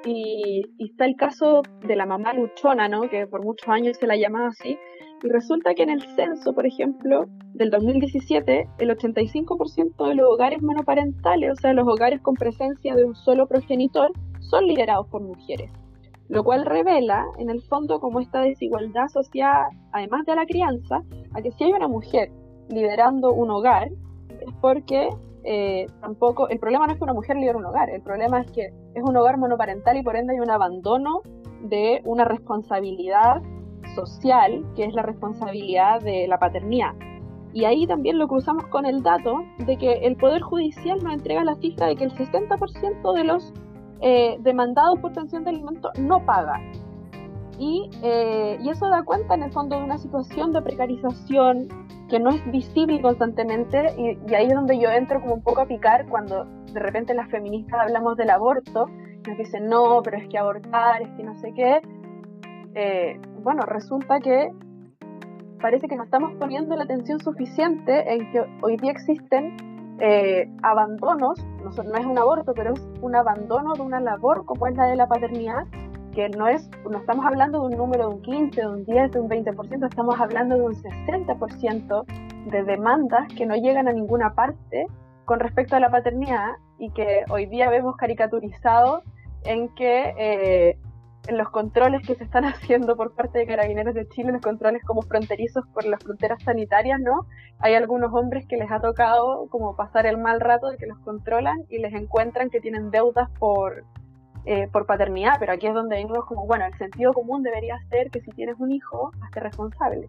Y, 0.05 0.63
y, 0.79 0.91
está 0.91 1.05
el 1.07 1.17
caso 1.17 1.63
de 1.81 1.97
la 1.97 2.07
mamá 2.07 2.33
luchona, 2.33 2.89
¿no? 2.89 3.03
que 3.11 3.27
por 3.27 3.45
muchos 3.45 3.69
años 3.69 3.97
se 3.99 4.07
la 4.07 4.17
llamaba 4.17 4.49
así, 4.49 4.79
y 5.23 5.29
resulta 5.29 5.75
que 5.75 5.83
en 5.83 5.91
el 5.91 6.03
censo, 6.15 6.53
por 6.53 6.67
ejemplo, 6.67 7.27
del 7.55 7.71
2017, 7.71 8.69
el 8.79 8.91
85% 8.91 10.09
de 10.09 10.15
los 10.15 10.29
hogares 10.29 10.63
monoparentales, 10.63 11.53
o 11.53 11.57
sea, 11.57 11.73
los 11.73 11.89
hogares 11.89 12.21
con 12.21 12.35
presencia 12.35 12.95
de 12.95 13.05
un 13.05 13.15
solo 13.15 13.47
progenitor, 13.47 14.13
son 14.41 14.67
liderados 14.67 15.07
por 15.09 15.23
mujeres. 15.23 15.71
Lo 16.29 16.45
cual 16.45 16.67
revela, 16.67 17.25
en 17.39 17.51
el 17.51 17.63
fondo, 17.63 18.01
como 18.01 18.21
esta 18.21 18.41
desigualdad 18.43 19.05
asociada, 19.05 19.69
además 19.93 20.27
de 20.27 20.33
a 20.33 20.37
la 20.37 20.47
crianza, 20.47 21.03
a 21.33 21.43
que 21.43 21.51
si 21.53 21.65
hay 21.65 21.73
una 21.73 21.89
mujer 21.89 22.31
liderando 22.69 23.33
un 23.33 23.51
hogar, 23.51 23.89
es 24.29 24.55
porque 24.61 25.09
eh, 25.45 25.87
tampoco, 26.01 26.49
el 26.49 26.59
problema 26.59 26.87
no 26.87 26.93
es 26.93 26.99
que 26.99 27.05
una 27.05 27.15
mujer 27.15 27.37
lidere 27.37 27.57
un 27.57 27.65
hogar, 27.65 27.89
el 27.91 28.03
problema 28.03 28.41
es 28.41 28.51
que 28.51 28.67
es 28.95 29.03
un 29.03 29.17
hogar 29.17 29.39
monoparental 29.39 29.97
y 29.97 30.03
por 30.03 30.17
ende 30.17 30.35
hay 30.35 30.41
un 30.41 30.51
abandono 30.51 31.23
de 31.63 32.03
una 32.05 32.25
responsabilidad 32.25 33.43
social, 34.07 34.65
que 34.77 34.85
es 34.85 34.95
la 34.95 35.03
responsabilidad 35.03 36.01
de 36.01 36.27
la 36.29 36.39
paternidad. 36.39 36.95
Y 37.53 37.65
ahí 37.65 37.87
también 37.87 38.19
lo 38.19 38.29
cruzamos 38.29 38.67
con 38.67 38.87
el 38.87 39.03
dato 39.03 39.43
de 39.59 39.77
que 39.77 39.93
el 40.07 40.17
Poder 40.17 40.43
Judicial 40.43 41.03
nos 41.03 41.15
entrega 41.15 41.45
la 41.45 41.55
cifra 41.57 41.87
de 41.87 41.97
que 41.97 42.05
el 42.05 42.13
60% 42.13 43.15
de 43.15 43.25
los 43.25 43.53
eh, 44.01 44.37
demandados 44.41 44.99
por 45.01 45.13
pensión 45.13 45.45
de 45.45 45.51
alimentos 45.51 45.91
no 45.99 46.25
paga. 46.25 46.61
Y, 47.59 47.91
eh, 48.03 48.57
y, 48.63 48.69
eso 48.69 48.89
da 48.89 49.03
cuenta 49.03 49.35
en 49.35 49.43
el 49.43 49.51
fondo 49.51 49.77
de 49.77 49.85
una 49.85 49.99
situación 49.99 50.53
de 50.53 50.63
precarización 50.63 51.67
que 52.09 52.21
no 52.21 52.31
es 52.31 52.51
visible 52.53 53.01
constantemente 53.03 53.93
y, 53.99 54.17
y, 54.31 54.35
ahí 54.35 54.47
es 54.47 54.55
donde 54.55 54.79
yo 54.79 54.91
entro 54.91 55.21
como 55.21 55.35
un 55.35 55.43
poco 55.43 55.63
a 55.63 55.67
picar 55.67 56.07
cuando 56.09 56.45
de 56.73 56.79
repente 56.79 57.15
las 57.15 57.29
feministas 57.29 57.81
hablamos 57.81 58.17
del 58.17 58.31
aborto, 58.31 58.87
nos 59.27 59.37
dicen 59.37 59.67
no, 59.67 60.01
pero 60.05 60.19
es 60.19 60.29
que 60.29 60.39
abortar, 60.39 61.03
es 61.03 61.09
que 61.17 61.25
no 61.25 61.35
sé 61.35 61.53
qué, 61.53 61.81
eh, 62.79 63.21
bueno, 63.43 63.63
resulta 63.63 64.21
que 64.21 64.53
parece 65.61 65.89
que 65.89 65.97
no 65.97 66.05
estamos 66.05 66.33
poniendo 66.35 66.77
la 66.77 66.85
atención 66.85 67.19
suficiente 67.19 68.15
en 68.15 68.31
que 68.31 68.41
hoy 68.63 68.77
día 68.77 68.93
existen 68.93 69.57
eh, 69.99 70.49
abandonos, 70.63 71.45
no, 71.65 71.71
es 71.71 72.07
un 72.07 72.19
aborto, 72.19 72.55
pero 72.55 72.75
es 72.75 72.89
un 73.01 73.17
abandono 73.17 73.75
de 73.75 73.83
una 73.83 73.99
labor 73.99 74.45
como 74.45 74.69
es 74.69 74.77
la 74.77 74.85
de 74.85 74.95
la 74.95 75.09
paternidad, 75.09 75.67
que 76.15 76.29
no 76.29 76.47
es, 76.47 76.71
no 76.89 76.99
estamos 76.99 77.27
hablando 77.27 77.63
de 77.63 77.67
un 77.67 77.77
número 77.77 78.11
de 78.11 78.15
un 78.15 78.23
15, 78.23 78.61
de 78.61 78.69
un 78.69 78.85
10, 78.85 79.11
de 79.11 79.21
un 79.21 79.29
20%, 79.29 79.89
estamos 79.89 80.21
hablando 80.21 80.55
de 80.55 80.63
un 80.63 80.75
60% 80.75 82.05
de 82.53 82.63
demandas 82.63 83.27
que 83.37 83.45
no 83.45 83.57
llegan 83.57 83.89
a 83.89 83.93
ninguna 83.93 84.35
parte 84.35 84.87
con 85.25 85.41
respecto 85.41 85.75
a 85.75 85.81
la 85.81 85.91
paternidad 85.91 86.53
y 86.79 86.93
que 86.93 87.25
hoy 87.29 87.47
día 87.47 87.71
vemos 87.71 87.97
caricaturizado 87.97 89.03
en 89.45 89.69
que 89.75 90.15
eh, 90.17 90.79
en 91.29 91.37
los 91.37 91.51
controles 91.51 92.05
que 92.07 92.15
se 92.15 92.25
están 92.25 92.45
haciendo 92.47 92.97
por 92.97 93.15
parte 93.15 93.39
de 93.39 93.47
Carabineros 93.47 93.95
de 93.95 94.09
Chile, 94.09 94.33
los 94.33 94.43
controles 94.43 94.83
como 94.85 95.03
fronterizos 95.03 95.65
por 95.73 95.85
las 95.85 96.03
fronteras 96.03 96.43
sanitarias, 96.43 96.99
¿no? 97.01 97.27
Hay 97.61 97.75
algunos 97.75 98.13
hombres 98.13 98.47
que 98.49 98.57
les 98.57 98.71
ha 98.71 98.81
tocado 98.81 99.47
como 99.51 99.77
pasar 99.77 100.07
el 100.07 100.19
mal 100.19 100.41
rato 100.41 100.69
de 100.69 100.79
que 100.79 100.87
los 100.87 100.99
controlan 101.01 101.65
y 101.69 101.79
les 101.79 101.93
encuentran 101.93 102.51
que 102.51 102.61
tienen 102.61 102.91
deudas 102.91 103.29
por, 103.39 103.85
eh, 104.47 104.69
por 104.73 104.87
paternidad, 104.87 105.35
pero 105.39 105.53
aquí 105.53 105.67
es 105.67 105.75
donde 105.75 105.97
vengo 105.97 106.25
como, 106.25 106.47
bueno, 106.47 106.65
el 106.65 106.77
sentido 106.79 107.13
común 107.13 107.43
debería 107.43 107.79
ser 107.91 108.11
que 108.11 108.21
si 108.21 108.31
tienes 108.31 108.57
un 108.59 108.73
hijo, 108.73 109.13
hazte 109.23 109.41
responsable. 109.41 110.09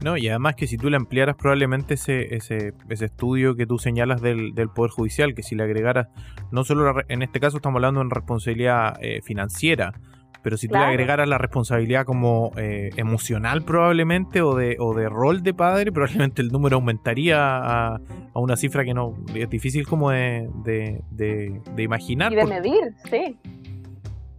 No, 0.00 0.16
y 0.16 0.28
además 0.28 0.54
que 0.54 0.68
si 0.68 0.78
tú 0.78 0.90
le 0.90 0.96
ampliaras 0.96 1.34
probablemente 1.34 1.94
ese, 1.94 2.36
ese, 2.36 2.72
ese 2.88 3.06
estudio 3.06 3.56
que 3.56 3.66
tú 3.66 3.78
señalas 3.78 4.22
del, 4.22 4.54
del, 4.54 4.68
Poder 4.68 4.92
Judicial, 4.92 5.34
que 5.34 5.42
si 5.42 5.56
le 5.56 5.64
agregaras, 5.64 6.06
no 6.52 6.62
solo 6.62 7.02
en 7.08 7.22
este 7.22 7.40
caso 7.40 7.56
estamos 7.56 7.78
hablando 7.78 8.04
de 8.04 8.06
responsabilidad 8.08 8.96
eh, 9.00 9.22
financiera, 9.22 9.94
pero 10.48 10.56
si 10.56 10.66
tú 10.66 10.76
le 10.78 10.84
agregaras 10.84 11.28
la 11.28 11.36
responsabilidad 11.36 12.06
como 12.06 12.52
eh, 12.56 12.88
emocional 12.96 13.64
probablemente 13.64 14.40
o 14.40 14.54
de, 14.56 14.76
o 14.78 14.94
de 14.94 15.06
rol 15.10 15.42
de 15.42 15.52
padre, 15.52 15.92
probablemente 15.92 16.40
el 16.40 16.48
número 16.48 16.76
aumentaría 16.76 17.36
a, 17.38 17.96
a 17.96 18.40
una 18.40 18.56
cifra 18.56 18.82
que 18.82 18.94
no 18.94 19.14
es 19.34 19.50
difícil 19.50 19.86
como 19.86 20.10
de, 20.10 20.48
de, 20.64 21.02
de, 21.10 21.82
imaginar. 21.82 22.32
Y 22.32 22.36
de 22.36 22.46
medir, 22.46 22.94
sí. 23.10 23.36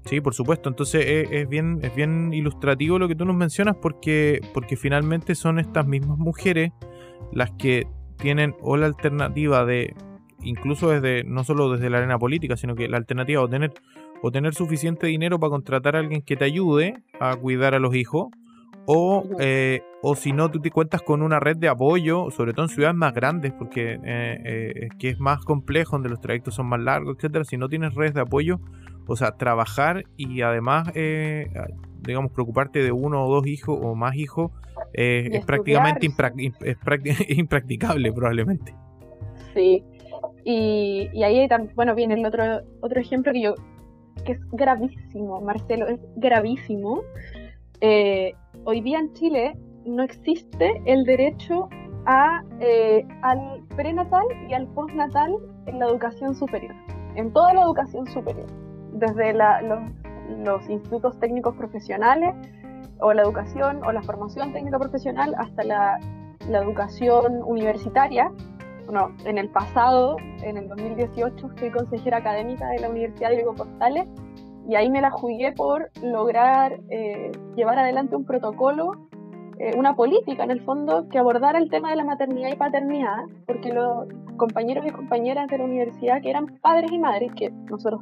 Sí, 0.06 0.20
por 0.20 0.34
supuesto. 0.34 0.68
Entonces 0.68 1.28
es, 1.30 1.48
bien, 1.48 1.78
es 1.84 1.94
bien 1.94 2.34
ilustrativo 2.34 2.98
lo 2.98 3.08
que 3.08 3.14
tú 3.14 3.24
nos 3.24 3.36
mencionas 3.36 3.76
porque, 3.76 4.42
porque 4.52 4.78
finalmente 4.78 5.36
son 5.36 5.60
estas 5.60 5.86
mismas 5.86 6.18
mujeres 6.18 6.72
las 7.32 7.52
que 7.52 7.86
tienen 8.18 8.56
o 8.62 8.78
la 8.78 8.88
alternativa 8.88 9.64
de, 9.64 9.94
incluso 10.42 10.90
desde, 10.90 11.24
no 11.24 11.44
solo 11.44 11.70
desde 11.70 11.92
la 11.92 12.00
arena 12.00 12.18
política, 12.18 12.58
sino 12.58 12.74
que 12.74 12.88
la 12.88 12.98
alternativa 12.98 13.44
de 13.44 13.48
tener, 13.50 13.74
o 14.22 14.32
tener 14.32 14.54
suficiente 14.54 15.08
dinero 15.08 15.40
para 15.40 15.52
contratar 15.52 15.96
a 15.96 16.00
alguien 16.00 16.22
que 16.22 16.36
te 16.36 16.46
ayude 16.46 17.04
a 17.20 17.36
cuidar 17.36 17.74
a 17.74 17.80
los 17.80 17.96
hijos, 17.96 18.28
o, 18.86 19.24
eh, 19.40 19.82
o 20.02 20.16
si 20.16 20.32
no, 20.32 20.50
tú 20.50 20.60
te 20.60 20.72
cuentas 20.72 21.04
con 21.04 21.22
una 21.22 21.40
red 21.40 21.58
de 21.58 21.68
apoyo, 21.68 22.32
sobre 22.32 22.54
todo 22.54 22.66
en 22.66 22.70
ciudades 22.70 22.96
más 22.96 23.14
grandes, 23.14 23.54
porque 23.54 23.94
eh, 23.94 24.00
eh, 24.04 24.74
es 24.76 24.96
que 24.98 25.10
es 25.10 25.20
más 25.20 25.46
complejo, 25.46 25.92
donde 25.92 26.10
los 26.10 26.20
trayectos 26.20 26.56
son 26.56 26.66
más 26.66 26.80
largos, 26.80 27.18
etcétera. 27.18 27.44
Si 27.44 27.56
no 27.56 27.70
tienes 27.70 27.94
redes 27.94 28.16
de 28.16 28.22
apoyo, 28.22 28.60
o 29.08 29.16
sea, 29.16 29.34
trabajar 29.34 30.06
y 30.18 30.42
además, 30.42 30.92
eh, 30.96 31.52
digamos, 32.02 32.32
preocuparte 32.32 32.82
de 32.82 32.92
uno 32.92 33.26
o 33.26 33.36
dos 33.36 33.46
hijos 33.46 33.78
o 33.80 33.94
más 33.94 34.16
hijos 34.16 34.52
es 34.94 35.46
prácticamente 35.46 36.08
es 36.08 36.78
impracticable 37.38 38.12
probablemente. 38.12 38.74
Sí, 39.54 39.84
y, 40.44 41.10
y 41.14 41.24
ahí, 41.24 41.48
bueno, 41.76 41.94
viene 41.96 42.16
el 42.16 42.26
otro, 42.26 42.62
otro 42.82 43.00
ejemplo 43.00 43.34
que 43.34 43.42
yo, 43.42 43.56
que 44.22 44.34
es 44.34 44.40
gravísimo, 44.52 45.42
Marcelo, 45.42 45.88
es 45.88 46.00
gravísimo. 46.16 47.02
Eh, 47.82 48.34
hoy 48.66 48.82
día 48.82 49.00
en 49.00 49.14
Chile 49.14 49.58
no 49.86 50.04
existe 50.04 50.82
el 50.86 51.04
derecho 51.06 51.70
a, 52.06 52.44
al 53.22 53.64
prenatal 53.76 54.26
y 54.50 54.54
al 54.54 54.68
postnatal 54.68 55.36
en 55.66 55.80
la 55.80 55.86
educación 55.86 56.36
superior, 56.36 56.76
en 57.16 57.32
toda 57.32 57.54
la 57.54 57.62
educación 57.62 58.08
superior 58.08 58.48
desde 58.94 59.34
los, 59.34 60.70
institutos 60.70 61.20
técnicos 61.20 61.56
profesionales 61.56 62.36
o 63.00 63.14
la 63.14 63.24
educación 63.24 63.82
o 63.84 63.92
la 63.92 64.02
formación 64.02 64.54
técnica 64.54 64.78
profesional 64.78 65.34
hasta 65.38 65.64
la, 65.64 66.00
educación 66.50 67.44
universitaria. 67.44 68.32
Bueno, 68.90 69.12
en 69.24 69.38
el 69.38 69.50
pasado, 69.50 70.18
en 70.42 70.58
el 70.58 70.68
2018, 70.68 71.50
fui 71.58 71.70
consejera 71.70 72.18
académica 72.18 72.70
de 72.70 72.80
la 72.80 72.90
Universidad 72.90 73.30
de 73.30 73.36
Vigo 73.36 73.54
Postales 73.54 74.08
y 74.68 74.74
ahí 74.74 74.90
me 74.90 75.00
la 75.00 75.12
jugué 75.12 75.52
por 75.52 75.92
lograr 76.02 76.80
eh, 76.90 77.32
llevar 77.56 77.78
adelante 77.78 78.16
un 78.16 78.26
protocolo, 78.26 79.08
eh, 79.60 79.74
una 79.78 79.96
política 79.96 80.44
en 80.44 80.50
el 80.50 80.62
fondo 80.62 81.08
que 81.08 81.20
abordara 81.20 81.60
el 81.60 81.70
tema 81.70 81.92
de 81.92 81.98
la 81.98 82.04
maternidad 82.04 82.50
y 82.52 82.56
paternidad, 82.56 83.26
porque 83.46 83.72
los 83.72 84.08
compañeros 84.38 84.84
y 84.88 84.90
compañeras 84.90 85.48
de 85.50 85.60
la 85.60 85.66
universidad 85.66 86.20
que 86.24 86.32
eran 86.32 86.48
padres 86.60 86.92
y 86.92 86.98
madres, 86.98 87.32
que 87.36 87.52
nosotros 87.70 88.02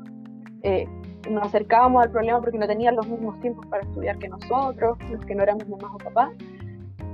eh, 0.63 0.88
nos 1.29 1.48
acercábamos 1.48 2.01
al 2.06 2.12
problema 2.12 2.39
porque 2.39 2.60
no 2.60 2.65
tenían 2.65 2.96
los 2.96 3.10
mismos 3.10 3.38
tiempos 3.41 3.65
para 3.65 3.84
estudiar 3.84 4.17
que 4.20 4.29
nosotros, 4.29 4.98
los 5.12 5.25
que 5.25 5.36
no 5.36 5.44
éramos 5.44 5.67
mamás 5.67 5.91
o 5.96 5.98
papás. 5.98 6.29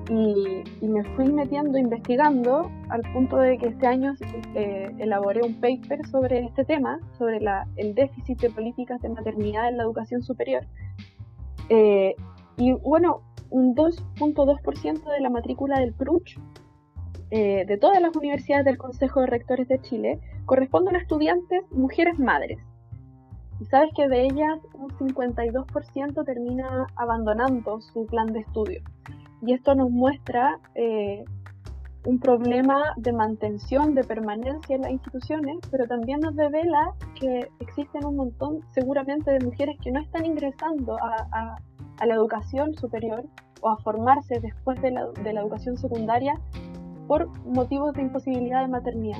Y, 0.09 0.87
me 0.87 1.03
fui 1.15 1.31
metiendo, 1.31 1.77
investigando, 1.77 2.69
al 2.89 3.01
punto 3.13 3.37
de 3.37 3.57
que 3.57 3.67
este 3.67 3.87
año 3.87 4.13
eh, 4.53 4.93
elaboré 4.99 5.41
un 5.41 5.55
paper 5.55 6.05
sobre 6.07 6.45
este 6.45 6.65
tema, 6.65 6.99
sobre 7.17 7.39
la, 7.39 7.65
el 7.77 7.95
déficit 7.95 8.39
de 8.41 8.49
políticas 8.49 9.01
de 9.01 9.09
maternidad 9.09 9.69
en 9.69 9.77
la 9.77 9.83
educación 9.83 10.21
superior. 10.21 10.65
Eh, 11.69 12.15
y 12.57 12.73
bueno, 12.73 13.21
un 13.49 13.75
2.2% 13.75 15.09
de 15.09 15.21
la 15.21 15.29
matrícula 15.29 15.79
del 15.79 15.93
PRUCH 15.93 16.37
de 17.31 17.79
todas 17.81 17.99
las 17.99 18.15
universidades 18.15 18.63
del 18.63 18.77
Consejo 18.77 19.21
de 19.21 19.25
Rectores 19.25 19.67
de 19.67 19.81
Chile 19.81 20.19
corresponden 20.45 20.95
a 20.95 20.99
estudiantes 20.99 21.63
mujeres 21.71 22.19
madres. 22.19 22.59
Y 23.59 23.65
sabes 23.65 23.91
que 23.95 24.07
de 24.07 24.25
ellas 24.25 24.59
un 24.73 24.89
52% 24.89 26.25
termina 26.25 26.87
abandonando 26.95 27.81
su 27.81 28.05
plan 28.05 28.27
de 28.27 28.39
estudio. 28.39 28.81
Y 29.45 29.53
esto 29.53 29.75
nos 29.75 29.89
muestra 29.89 30.59
eh, 30.75 31.23
un 32.05 32.19
problema 32.19 32.93
de 32.97 33.13
mantención, 33.13 33.95
de 33.95 34.03
permanencia 34.03 34.75
en 34.75 34.81
las 34.83 34.91
instituciones, 34.91 35.57
pero 35.71 35.85
también 35.85 36.19
nos 36.19 36.35
revela 36.35 36.93
que 37.19 37.49
existen 37.59 38.05
un 38.05 38.15
montón 38.15 38.61
seguramente 38.71 39.31
de 39.31 39.39
mujeres 39.39 39.77
que 39.81 39.91
no 39.91 39.99
están 39.99 40.25
ingresando 40.25 40.97
a, 40.97 41.57
la 42.05 42.15
educación 42.15 42.73
superior 42.73 43.23
o 43.61 43.69
a 43.69 43.77
formarse 43.77 44.39
después 44.41 44.81
de 44.81 44.91
la, 44.91 45.39
educación 45.39 45.77
secundaria 45.77 46.33
por 47.07 47.27
motivos 47.45 47.93
de 47.93 48.01
imposibilidad 48.01 48.61
de 48.61 48.67
maternidad 48.67 49.19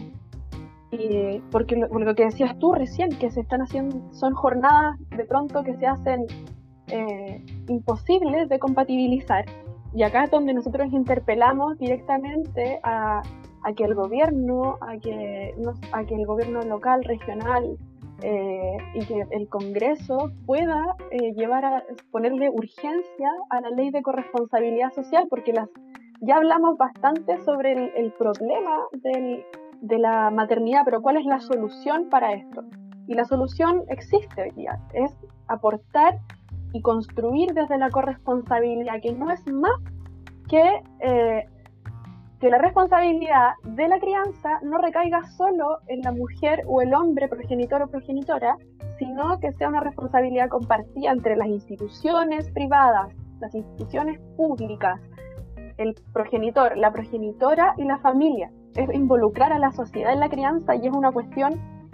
porque 1.52 1.76
lo, 1.76 2.16
que 2.16 2.26
decías 2.26 2.58
tú 2.60 2.74
recién, 2.74 3.10
que 3.18 3.32
se 3.32 3.42
están 3.42 3.62
haciendo, 3.62 4.02
son 4.14 4.34
jornadas 4.34 4.98
de 5.10 5.26
pronto 5.26 5.64
que 5.64 5.76
se 5.78 5.88
hacen 5.88 6.26
eh, 6.88 7.44
imposibles 7.68 8.50
de 8.50 8.60
compatibilizar. 8.60 9.46
Y 9.96 10.04
acá 10.04 10.24
es 10.24 10.32
donde 10.32 10.54
nosotros 10.54 10.92
interpelamos 10.92 11.78
directamente 11.78 12.80
a, 12.84 13.22
que 13.76 13.84
el 13.84 13.96
gobierno, 13.96 14.78
a 14.82 14.98
que, 14.98 15.56
a 15.92 16.04
que 16.04 16.16
el 16.16 16.26
gobierno 16.26 16.62
local, 16.62 17.04
regional 17.04 17.78
eh, 18.22 18.78
y 18.96 19.06
que 19.06 19.26
el 19.32 19.48
Congreso 19.50 20.32
pueda 20.46 20.96
eh, 21.12 21.34
llevar 21.34 21.66
a 21.66 21.84
ponerle 22.12 22.50
urgencia 22.50 23.30
a 23.50 23.62
la 23.62 23.70
ley 23.70 23.92
de 23.92 24.02
corresponsabilidad 24.02 24.92
social, 24.94 25.28
porque 25.30 25.54
las 25.54 25.70
ya 26.22 26.38
hablamos 26.38 26.78
bastante 26.78 27.38
sobre 27.44 27.74
el, 28.00 28.14
problema 28.14 28.78
de 28.94 30.00
la 30.00 30.30
maternidad, 30.30 30.84
pero 30.86 31.02
¿cuál 31.02 31.18
es 31.18 31.26
la 31.26 31.42
solución 31.42 32.08
para 32.10 32.32
esto? 32.32 32.64
Y 33.08 33.14
la 33.14 33.26
solución 33.26 33.84
existe 33.90 34.44
hoy 34.44 34.66
es 34.94 35.12
aportar 35.48 36.20
y 36.74 36.82
construir 36.82 37.54
desde 37.54 37.78
la 37.78 37.90
corresponsabilidad, 37.90 39.00
que 39.02 39.14
no 39.14 39.32
es 39.32 39.46
más 39.48 39.80
que 40.50 40.82
eh, 41.00 41.46
que 42.44 42.50
la 42.50 42.58
responsabilidad 42.58 43.54
de 43.64 43.88
la 43.88 44.00
crianza 44.00 44.60
no 44.64 44.78
recaiga 44.80 45.24
solo 45.38 45.78
en 45.88 46.02
la 46.02 46.12
mujer 46.12 46.64
o 46.68 46.82
el 46.82 46.94
hombre 46.94 47.30
progenitor 47.30 47.82
o 47.84 47.88
progenitora, 47.88 48.58
sino 49.00 49.40
que 49.40 49.54
sea 49.54 49.70
una 49.70 49.80
responsabilidad 49.80 50.50
compartida 50.50 51.12
entre 51.12 51.38
las 51.38 51.48
instituciones 51.48 52.52
privadas, 52.52 53.14
las 53.40 53.56
instituciones 53.56 54.20
públicas, 54.36 55.00
el 55.78 55.96
progenitor, 56.12 56.76
la 56.76 56.92
progenitora 56.92 57.76
y 57.78 57.86
la 57.86 58.00
familia. 58.00 58.52
Es 58.76 58.94
involucrar 58.94 59.54
a 59.54 59.60
la 59.60 59.72
sociedad 59.72 60.12
en 60.12 60.20
la 60.20 60.28
crianza 60.28 60.76
y 60.76 60.88
es 60.88 60.94
una 60.94 61.14
cuestión 61.14 61.54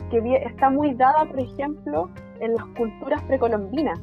que 0.09 0.17
está 0.47 0.71
muy 0.71 0.95
dada, 0.95 1.25
por 1.25 1.39
ejemplo, 1.39 2.09
en 2.39 2.55
las 2.55 2.65
culturas 2.75 3.21
precolombinas 3.25 3.99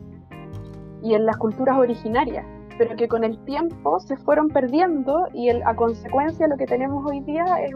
y 1.06 1.14
en 1.14 1.24
las 1.24 1.36
culturas 1.36 1.78
originarias, 1.78 2.44
pero 2.78 2.96
que 2.96 3.06
con 3.06 3.22
el 3.22 3.38
tiempo 3.44 4.00
se 4.00 4.16
fueron 4.16 4.48
perdiendo 4.48 5.28
y 5.32 5.50
a 5.50 5.76
consecuencia 5.76 6.48
lo 6.48 6.56
que 6.56 6.66
tenemos 6.66 7.04
hoy 7.08 7.20
día 7.20 7.44
es 7.64 7.72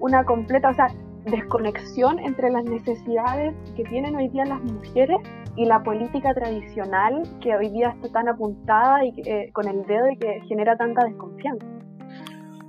una 0.00 0.24
completa, 0.24 0.70
o 0.70 0.74
sea, 0.74 0.88
desconexión 1.26 2.18
entre 2.20 2.50
las 2.50 2.64
necesidades 2.64 3.54
que 3.76 3.84
tienen 3.84 4.16
hoy 4.16 4.28
día 4.28 4.46
las 4.46 4.62
mujeres 4.62 5.18
y 5.56 5.66
la 5.66 5.82
política 5.82 6.32
tradicional 6.32 7.22
que 7.42 7.54
hoy 7.54 7.68
día 7.68 7.90
está 7.90 8.08
tan 8.12 8.28
apuntada 8.28 9.04
y 9.04 9.12
eh, 9.26 9.50
con 9.52 9.68
el 9.68 9.84
dedo 9.84 10.08
y 10.10 10.16
que 10.16 10.40
genera 10.48 10.74
tanta 10.78 11.04
desconfianza. 11.04 11.66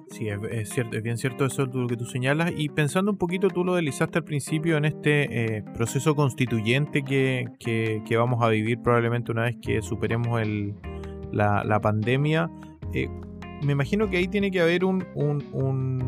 Sí, 0.10 0.28
es, 0.28 0.70
cierto, 0.70 0.98
es 0.98 1.04
bien 1.04 1.18
cierto 1.18 1.46
eso 1.46 1.66
lo 1.68 1.88
que 1.88 1.96
tú 1.96 2.06
señalas. 2.06 2.52
Y 2.56 2.70
pensando 2.70 3.12
un 3.12 3.18
poquito, 3.18 3.48
tú 3.48 3.64
lo 3.64 3.76
deslizaste 3.76 4.18
al 4.18 4.24
principio 4.24 4.78
en 4.78 4.86
este 4.86 5.58
eh, 5.58 5.64
proceso 5.76 6.16
constituyente 6.16 7.04
que, 7.04 7.48
que, 7.60 8.18
vamos 8.18 8.44
a 8.44 8.50
vivir 8.50 8.80
probablemente 8.82 9.32
una 9.32 9.44
vez 9.44 9.58
que 9.62 9.82
superemos 9.84 10.42
el, 10.42 10.74
la, 11.32 11.64
la 11.64 11.80
pandemia. 11.80 12.50
Eh, 12.94 13.08
me 13.64 13.74
imagino 13.74 14.10
que 14.10 14.18
ahí 14.18 14.28
tiene 14.28 14.52
que 14.52 14.62
haber 14.62 14.86
un, 14.86 15.06
un, 15.16 16.00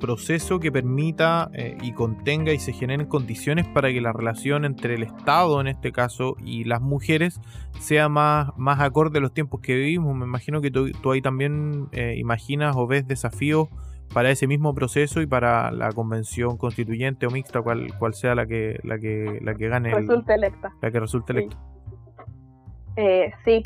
proceso 0.00 0.60
que 0.60 0.72
permita 0.72 1.50
eh, 1.52 1.76
y 1.82 1.92
contenga 1.92 2.52
y 2.54 2.58
se 2.58 2.72
generen 2.72 3.06
condiciones 3.06 3.68
para 3.68 3.90
que 3.92 4.00
la 4.00 4.14
relación 4.14 4.64
entre 4.64 4.94
el 4.94 5.02
Estado, 5.02 5.60
en 5.60 5.66
este 5.66 5.92
caso, 5.92 6.36
y 6.42 6.64
las 6.64 6.80
mujeres 6.80 7.38
sea 7.78 8.08
más, 8.08 8.48
más 8.56 8.80
acorde 8.80 9.18
a 9.18 9.20
los 9.20 9.34
tiempos 9.34 9.60
que 9.60 9.74
vivimos. 9.74 10.16
Me 10.16 10.24
imagino 10.24 10.62
que 10.62 10.70
tú, 10.70 10.90
ahí 11.12 11.20
también 11.20 11.88
eh, 11.92 12.14
imaginas 12.16 12.76
o 12.76 12.86
ves 12.86 13.06
desafíos 13.06 13.68
para 14.14 14.30
ese 14.30 14.46
mismo 14.46 14.74
proceso 14.74 15.20
y 15.20 15.26
para 15.26 15.70
la 15.70 15.92
convención 15.92 16.56
constituyente 16.56 17.26
o 17.26 17.30
mixta, 17.30 17.60
cual, 17.60 17.92
cual 17.98 18.14
sea 18.14 18.34
la 18.34 18.46
que, 18.46 18.80
la 18.82 18.98
que, 18.98 19.38
la 19.42 19.54
que 19.54 19.68
gane. 19.68 19.94
Resulte 19.94 20.34
electa. 20.34 20.72
La 20.80 20.90
que 20.90 21.00
resulte 21.00 21.32
electa. 21.32 21.58
Eh, 22.96 23.32
sí, 23.44 23.62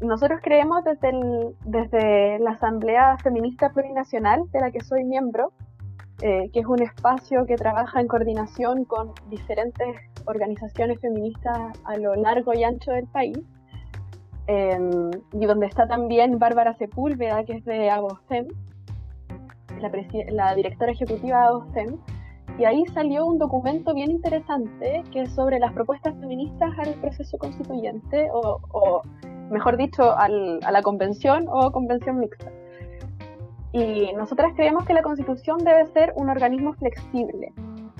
nosotros 0.00 0.40
creemos 0.42 0.82
desde, 0.84 1.12
desde 1.64 2.38
la 2.40 2.52
Asamblea 2.52 3.16
Feminista 3.22 3.70
Plurinacional, 3.70 4.42
de 4.50 4.60
la 4.60 4.70
que 4.70 4.80
soy 4.80 5.04
miembro, 5.04 5.52
eh, 6.20 6.50
que 6.52 6.60
es 6.60 6.66
un 6.66 6.82
espacio 6.82 7.46
que 7.46 7.54
trabaja 7.54 8.00
en 8.00 8.08
coordinación 8.08 8.84
con 8.84 9.12
diferentes 9.30 9.96
organizaciones 10.24 11.00
feministas 11.00 11.58
a 11.84 11.96
lo 11.96 12.16
largo 12.16 12.52
y 12.54 12.64
ancho 12.64 12.90
del 12.90 13.06
país, 13.06 13.38
em, 14.48 15.10
y 15.32 15.46
donde 15.46 15.66
está 15.66 15.86
también 15.86 16.38
Bárbara 16.38 16.74
Sepúlveda, 16.74 17.44
que 17.44 17.54
es 17.58 17.64
de 17.64 17.88
AGOSTEM, 17.90 18.48
la, 19.80 19.90
la 20.30 20.54
directora 20.56 20.90
ejecutiva 20.90 21.38
de 21.38 21.46
AGOSTEM, 21.46 21.98
y 22.58 22.64
ahí 22.64 22.84
salió 22.92 23.24
un 23.24 23.38
documento 23.38 23.94
bien 23.94 24.10
interesante 24.10 25.04
que 25.12 25.22
es 25.22 25.32
sobre 25.32 25.60
las 25.60 25.72
propuestas 25.72 26.16
feministas 26.18 26.76
al 26.78 26.94
proceso 26.94 27.38
constituyente 27.38 28.28
o, 28.32 28.58
o 28.72 29.02
mejor 29.50 29.76
dicho, 29.76 30.16
a 30.16 30.28
la 30.28 30.82
convención 30.82 31.46
o 31.48 31.70
convención 31.72 32.18
mixta. 32.18 32.50
Y 33.72 34.12
nosotras 34.14 34.52
creemos 34.56 34.84
que 34.86 34.94
la 34.94 35.02
constitución 35.02 35.58
debe 35.58 35.86
ser 35.86 36.12
un 36.16 36.30
organismo 36.30 36.72
flexible. 36.74 37.52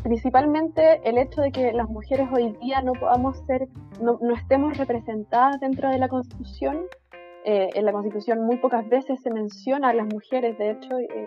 Principalmente 0.03 1.01
el 1.05 1.19
hecho 1.19 1.43
de 1.43 1.53
que 1.53 1.73
las 1.73 1.89
mujeres 1.89 2.29
hoy 2.33 2.57
día 2.63 2.81
no 2.81 2.93
podamos 2.93 3.37
ser, 3.47 3.69
no, 4.01 4.19
estemos 4.35 4.79
representadas 4.79 5.61
dentro 5.61 5.91
de 5.91 5.99
la 5.99 6.09
constitución. 6.09 6.85
Eh, 7.45 7.69
en 7.75 7.85
la 7.85 7.93
constitución 7.93 8.45
muy 8.45 8.57
pocas 8.57 8.89
veces 8.89 9.21
se 9.23 9.31
menciona 9.31 9.91
a 9.91 9.95
las 9.95 10.07
mujeres, 10.07 10.57
de 10.59 10.71
hecho, 10.71 10.99
eh, 10.99 11.27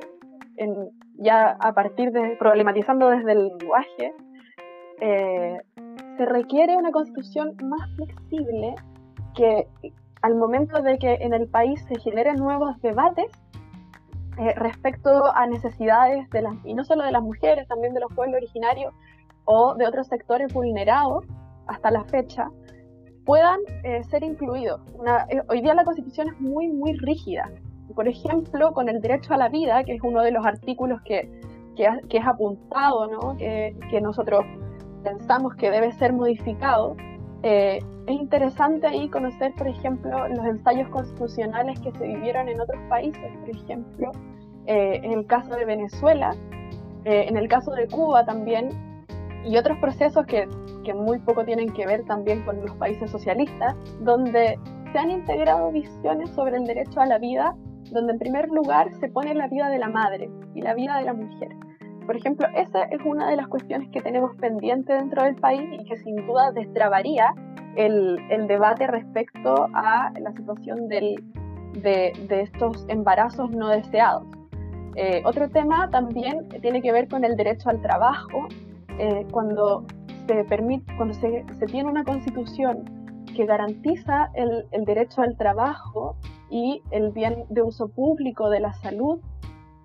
ya 1.17 1.57
a 1.59 1.73
partir 1.73 2.11
de 2.11 2.35
problematizando 2.37 3.09
desde 3.09 3.31
el 3.31 3.47
lenguaje, 3.47 4.13
eh, 4.99 5.57
se 6.17 6.25
requiere 6.25 6.77
una 6.77 6.91
constitución 6.91 7.55
más 7.63 7.89
flexible 7.95 8.75
que 9.35 9.67
al 10.21 10.35
momento 10.35 10.81
de 10.81 10.97
que 10.97 11.15
en 11.21 11.33
el 11.33 11.47
país 11.47 11.83
se 11.87 11.99
generen 11.99 12.35
nuevos 12.35 12.79
debates 12.81 13.31
eh, 14.37 14.53
respecto 14.55 15.25
a 15.35 15.45
necesidades 15.47 16.29
de 16.29 16.41
las, 16.41 16.55
y 16.63 16.73
no 16.73 16.83
solo 16.83 17.03
de 17.03 17.11
las 17.11 17.21
mujeres, 17.21 17.67
también 17.67 17.93
de 17.93 17.99
los 17.99 18.13
pueblos 18.13 18.37
originarios 18.37 18.93
o 19.45 19.75
de 19.75 19.85
otros 19.85 20.07
sectores 20.07 20.53
vulnerados 20.53 21.25
hasta 21.67 21.91
la 21.91 22.03
fecha, 22.05 22.49
puedan 23.25 23.59
eh, 23.83 24.03
ser 24.03 24.23
incluidos. 24.23 24.81
Eh, 25.29 25.41
hoy 25.49 25.61
día 25.61 25.73
la 25.73 25.83
Constitución 25.83 26.29
es 26.29 26.39
muy, 26.39 26.69
muy 26.69 26.93
rígida. 26.93 27.49
Por 27.95 28.07
ejemplo, 28.07 28.71
con 28.73 28.87
el 28.87 29.01
derecho 29.01 29.33
a 29.33 29.37
la 29.37 29.49
vida, 29.49 29.83
que 29.83 29.95
es 29.95 30.01
uno 30.01 30.21
de 30.21 30.31
los 30.31 30.45
artículos 30.45 31.01
que, 31.01 31.29
que, 31.75 32.17
es 32.17 32.25
apuntado, 32.25 33.07
¿no? 33.07 33.35
que, 33.37 33.75
que 33.89 33.99
nosotros 33.99 34.45
pensamos 35.03 35.55
que 35.55 35.69
debe 35.69 35.91
ser 35.93 36.13
modificado, 36.13 36.95
eh, 37.43 37.79
es 38.05 38.15
interesante 38.15 38.87
ahí 38.87 39.09
conocer, 39.09 39.53
por 39.55 39.67
ejemplo, 39.67 40.27
los 40.27 40.45
ensayos 40.45 40.87
constitucionales 40.89 41.79
que 41.79 41.91
se 41.93 42.07
vivieron 42.07 42.49
en 42.49 42.61
otros 42.61 42.79
países, 42.87 43.31
por 43.39 43.49
ejemplo, 43.49 44.11
eh, 44.67 44.99
en 45.03 45.11
el 45.13 45.25
caso 45.25 45.55
de 45.55 45.65
Venezuela, 45.65 46.35
eh, 47.05 47.25
en 47.27 47.37
el 47.37 47.47
caso 47.47 47.71
de 47.71 47.87
Cuba 47.87 48.25
también, 48.25 48.69
y 49.43 49.57
otros 49.57 49.77
procesos 49.79 50.25
que, 50.27 50.47
que 50.83 50.93
muy 50.93 51.17
poco 51.19 51.43
tienen 51.43 51.73
que 51.73 51.87
ver 51.87 52.05
también 52.05 52.43
con 52.43 52.61
los 52.61 52.75
países 52.75 53.09
socialistas, 53.09 53.75
donde 54.01 54.59
se 54.91 54.99
han 54.99 55.09
integrado 55.09 55.71
visiones 55.71 56.29
sobre 56.31 56.57
el 56.57 56.65
derecho 56.65 57.01
a 57.01 57.07
la 57.07 57.17
vida, 57.17 57.55
donde 57.91 58.13
en 58.13 58.19
primer 58.19 58.49
lugar 58.49 58.93
se 58.99 59.07
pone 59.07 59.33
la 59.33 59.47
vida 59.47 59.69
de 59.69 59.79
la 59.79 59.89
madre 59.89 60.29
y 60.53 60.61
la 60.61 60.75
vida 60.75 60.97
de 60.97 61.05
la 61.05 61.13
mujer. 61.13 61.49
Por 62.05 62.15
ejemplo, 62.15 62.47
esa 62.55 62.83
es 62.83 62.99
una 63.05 63.29
de 63.29 63.35
las 63.35 63.47
cuestiones 63.47 63.89
que 63.89 64.01
tenemos 64.01 64.35
pendiente 64.37 64.93
dentro 64.93 65.23
del 65.23 65.35
país 65.35 65.61
y 65.71 65.83
que 65.85 65.97
sin 65.97 66.15
duda 66.27 66.51
destrabaría 66.51 67.33
el, 67.75 68.19
el 68.29 68.47
debate 68.47 68.87
respecto 68.87 69.67
a 69.73 70.11
la 70.19 70.31
situación 70.33 70.87
del, 70.87 71.23
de, 71.73 72.13
de, 72.27 72.41
estos 72.41 72.85
embarazos 72.89 73.51
no 73.51 73.69
deseados. 73.69 74.23
Eh, 74.95 75.21
otro 75.25 75.49
tema 75.49 75.89
también 75.89 76.49
tiene 76.61 76.81
que 76.81 76.91
ver 76.91 77.07
con 77.07 77.23
el 77.23 77.35
derecho 77.35 77.69
al 77.69 77.81
trabajo. 77.81 78.47
Eh, 78.99 79.25
cuando 79.31 79.85
se, 80.27 80.45
cuando 80.97 81.13
se, 81.13 81.45
se, 81.59 81.65
tiene 81.67 81.89
una 81.89 82.03
constitución 82.03 82.83
que 83.35 83.45
garantiza 83.45 84.31
el, 84.33 84.65
el 84.71 84.83
derecho 84.85 85.21
al 85.21 85.37
trabajo 85.37 86.17
y 86.49 86.81
el 86.91 87.11
bien 87.11 87.45
de 87.49 87.61
uso 87.61 87.87
público 87.87 88.49
de 88.49 88.59
la 88.59 88.73
salud, 88.73 89.21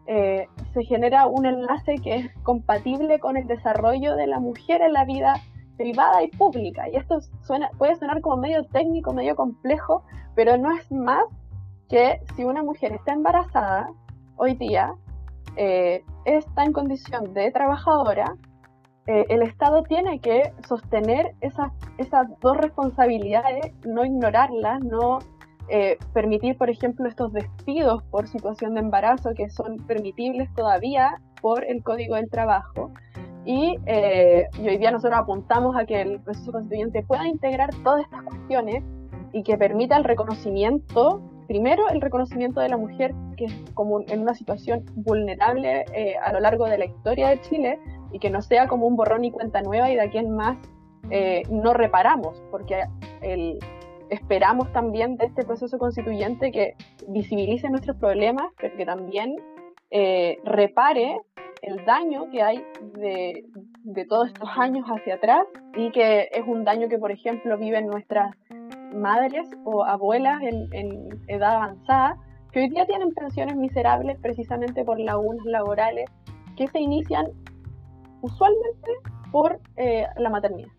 eh, 0.06 0.46
se 0.72 0.84
genera 0.84 1.26
un 1.26 1.46
enlace 1.46 1.96
que 1.96 2.16
es 2.16 2.32
compatible 2.42 3.18
con 3.18 3.36
el 3.36 3.46
desarrollo 3.46 4.14
de 4.16 4.26
la 4.26 4.40
mujer 4.40 4.82
en 4.82 4.92
la 4.92 5.04
vida 5.04 5.34
privada 5.76 6.22
y 6.22 6.28
pública. 6.28 6.88
Y 6.88 6.96
esto 6.96 7.18
suena, 7.42 7.70
puede 7.78 7.96
sonar 7.96 8.20
como 8.20 8.36
medio 8.36 8.64
técnico, 8.64 9.12
medio 9.12 9.36
complejo, 9.36 10.04
pero 10.34 10.56
no 10.56 10.72
es 10.72 10.90
más 10.90 11.24
que 11.88 12.20
si 12.34 12.44
una 12.44 12.62
mujer 12.62 12.92
está 12.92 13.12
embarazada 13.12 13.90
hoy 14.36 14.54
día, 14.54 14.94
eh, 15.56 16.02
está 16.24 16.64
en 16.64 16.72
condición 16.72 17.32
de 17.34 17.50
trabajadora, 17.50 18.36
eh, 19.06 19.24
el 19.28 19.42
Estado 19.42 19.84
tiene 19.84 20.18
que 20.20 20.52
sostener 20.66 21.34
esas, 21.40 21.72
esas 21.96 22.26
dos 22.40 22.56
responsabilidades, 22.56 23.72
no 23.84 24.04
ignorarlas, 24.04 24.82
no 24.82 25.20
eh, 25.68 25.98
permitir, 26.12 26.56
por 26.56 26.70
ejemplo, 26.70 27.08
estos 27.08 27.32
despidos 27.32 28.02
por 28.04 28.28
situación 28.28 28.74
de 28.74 28.80
embarazo 28.80 29.34
que 29.34 29.50
son 29.50 29.78
permitibles 29.86 30.48
todavía 30.54 31.20
por 31.40 31.64
el 31.64 31.82
Código 31.82 32.14
del 32.14 32.30
Trabajo. 32.30 32.92
Y, 33.44 33.76
eh, 33.86 34.46
hoy 34.60 34.78
día 34.78 34.90
nosotros 34.90 35.18
apuntamos 35.18 35.76
a 35.76 35.84
que 35.84 36.00
el 36.00 36.20
proceso 36.20 36.52
constituyente 36.52 37.02
pueda 37.02 37.26
integrar 37.26 37.70
todas 37.82 38.04
estas 38.04 38.22
cuestiones 38.22 38.84
y 39.32 39.42
que 39.42 39.56
permita 39.56 39.96
el 39.96 40.04
reconocimiento, 40.04 41.20
primero 41.48 41.88
el 41.88 42.00
reconocimiento 42.00 42.60
de 42.60 42.68
la 42.68 42.76
mujer 42.76 43.14
que 43.36 43.46
es 43.46 43.54
como 43.74 44.00
en 44.08 44.20
una 44.20 44.34
situación 44.34 44.84
vulnerable 44.94 45.84
eh, 45.92 46.16
a 46.24 46.32
lo 46.32 46.40
largo 46.40 46.66
de 46.66 46.78
la 46.78 46.86
historia 46.86 47.28
de 47.28 47.40
Chile 47.40 47.78
y 48.12 48.18
que 48.18 48.30
no 48.30 48.40
sea 48.40 48.66
como 48.68 48.86
un 48.86 48.96
borrón 48.96 49.24
y 49.24 49.30
cuenta 49.30 49.62
nueva 49.62 49.90
y 49.90 49.96
de 49.96 50.02
aquí 50.02 50.18
en 50.18 50.30
más 50.30 50.56
no 51.50 51.72
reparamos, 51.72 52.42
porque 52.50 52.82
el, 53.22 53.60
esperamos 54.10 54.72
también 54.72 55.16
de 55.16 55.26
este 55.26 55.44
proceso 55.44 55.78
constituyente 55.78 56.50
que 56.52 56.74
visibilice 57.08 57.68
nuestros 57.70 57.96
problemas, 57.96 58.46
pero 58.58 58.76
que 58.76 58.84
también 58.84 59.36
eh, 59.90 60.38
repare 60.44 61.20
el 61.62 61.84
daño 61.84 62.30
que 62.30 62.42
hay 62.42 62.64
de, 62.94 63.44
todos 64.08 64.28
estos 64.28 64.48
años 64.56 64.86
hacia 64.86 65.14
atrás 65.14 65.46
y 65.76 65.90
que 65.90 66.28
es 66.32 66.46
un 66.46 66.64
daño 66.64 66.88
que, 66.88 66.98
por 66.98 67.10
ejemplo, 67.10 67.56
viven 67.58 67.86
nuestras 67.86 68.34
madres 68.94 69.48
o 69.64 69.84
abuelas 69.84 70.40
en, 70.42 71.08
edad 71.28 71.56
avanzada, 71.56 72.16
que 72.52 72.60
hoy 72.60 72.68
día 72.68 72.86
tienen 72.86 73.12
pensiones 73.12 73.56
miserables 73.56 74.18
precisamente 74.20 74.84
por 74.84 75.00
lagunas 75.00 75.44
laborales 75.46 76.10
que 76.56 76.68
se 76.68 76.80
inician 76.80 77.26
usualmente 78.22 78.90
por 79.32 79.60
eh, 79.76 80.06
la 80.16 80.30
maternidad. 80.30 80.70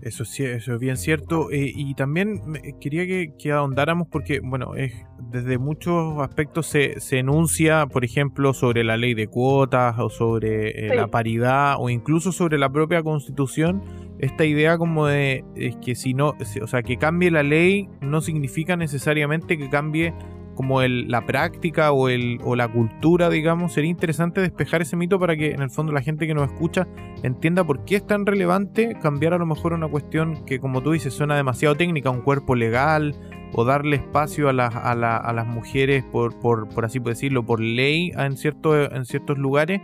Eso, 0.00 0.24
sí, 0.24 0.44
eso 0.44 0.74
es 0.74 0.80
bien 0.80 0.96
cierto. 0.96 1.50
Eh, 1.50 1.72
y 1.74 1.94
también 1.94 2.40
quería 2.80 3.06
que, 3.06 3.52
ahondáramos 3.52 4.08
porque, 4.08 4.40
bueno, 4.40 4.74
es, 4.76 4.92
desde 5.30 5.58
muchos 5.58 6.18
aspectos 6.20 6.66
se, 6.66 7.00
se, 7.00 7.18
enuncia, 7.18 7.86
por 7.86 8.04
ejemplo, 8.04 8.54
sobre 8.54 8.84
la 8.84 8.96
ley 8.96 9.14
de 9.14 9.26
cuotas 9.26 9.98
o 9.98 10.08
sobre 10.08 10.86
eh, 10.86 10.94
la 10.94 11.08
paridad 11.08 11.76
o 11.78 11.90
incluso 11.90 12.32
sobre 12.32 12.58
la 12.58 12.70
propia 12.70 13.02
constitución, 13.02 13.82
esta 14.18 14.44
idea 14.44 14.78
como 14.78 15.06
de 15.06 15.44
es 15.54 15.76
que 15.76 15.94
si 15.94 16.14
no, 16.14 16.34
o 16.62 16.66
sea, 16.66 16.82
que 16.82 16.96
cambie 16.96 17.30
la 17.30 17.42
ley 17.42 17.88
no 18.00 18.20
significa 18.20 18.76
necesariamente 18.76 19.58
que 19.58 19.68
cambie 19.68 20.12
como 20.58 20.82
el, 20.82 21.06
la 21.06 21.24
práctica 21.24 21.92
o, 21.92 22.08
el, 22.08 22.40
o 22.42 22.56
la 22.56 22.66
cultura, 22.66 23.30
digamos, 23.30 23.74
sería 23.74 23.92
interesante 23.92 24.40
despejar 24.40 24.82
ese 24.82 24.96
mito 24.96 25.16
para 25.20 25.36
que 25.36 25.52
en 25.52 25.62
el 25.62 25.70
fondo 25.70 25.92
la 25.92 26.02
gente 26.02 26.26
que 26.26 26.34
nos 26.34 26.50
escucha 26.50 26.88
entienda 27.22 27.62
por 27.62 27.84
qué 27.84 27.94
es 27.94 28.04
tan 28.04 28.26
relevante 28.26 28.96
cambiar 29.00 29.34
a 29.34 29.38
lo 29.38 29.46
mejor 29.46 29.72
una 29.72 29.86
cuestión 29.86 30.44
que, 30.46 30.58
como 30.58 30.82
tú 30.82 30.90
dices, 30.90 31.14
suena 31.14 31.36
demasiado 31.36 31.76
técnica, 31.76 32.10
un 32.10 32.22
cuerpo 32.22 32.56
legal 32.56 33.14
o 33.52 33.64
darle 33.64 33.94
espacio 33.94 34.48
a, 34.48 34.52
a, 34.52 34.92
a 34.92 35.32
las 35.32 35.46
mujeres, 35.46 36.02
por, 36.10 36.36
por, 36.40 36.68
por, 36.70 36.84
así 36.84 36.98
decirlo, 36.98 37.46
por 37.46 37.60
ley 37.60 38.10
en, 38.16 38.36
cierto, 38.36 38.74
en 38.92 39.04
ciertos 39.04 39.38
lugares. 39.38 39.80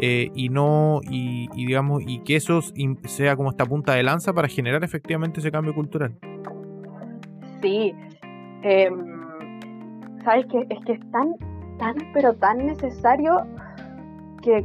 Eh, 0.00 0.30
y 0.34 0.48
no 0.48 1.00
y, 1.08 1.48
digamos 1.54 2.04
y 2.06 2.20
que 2.20 2.36
eso 2.36 2.60
sea 3.06 3.34
como 3.34 3.50
esta 3.50 3.66
punta 3.66 3.94
de 3.94 4.04
lanza 4.04 4.32
para 4.32 4.46
generar 4.46 4.84
efectivamente 4.84 5.40
ese 5.40 5.50
cambio 5.50 5.74
cultural 5.74 6.14
sí 7.60 7.92
eh 8.62 8.88
sabes 10.24 10.46
que 10.46 10.66
es 10.68 10.84
que 10.84 10.92
es 10.92 11.10
tan, 11.10 11.34
tan, 11.78 11.96
pero 12.12 12.34
tan 12.34 12.66
necesario 12.66 13.46
que, 14.42 14.64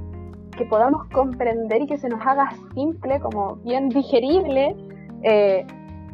que 0.58 0.66
podamos 0.66 1.08
comprender 1.10 1.82
y 1.82 1.88
que 1.88 1.98
se 1.98 2.10
nos 2.10 2.26
haga 2.26 2.52
simple, 2.74 3.20
como 3.20 3.56
bien 3.58 3.89
digerible, 3.89 4.76
eh, 5.24 5.66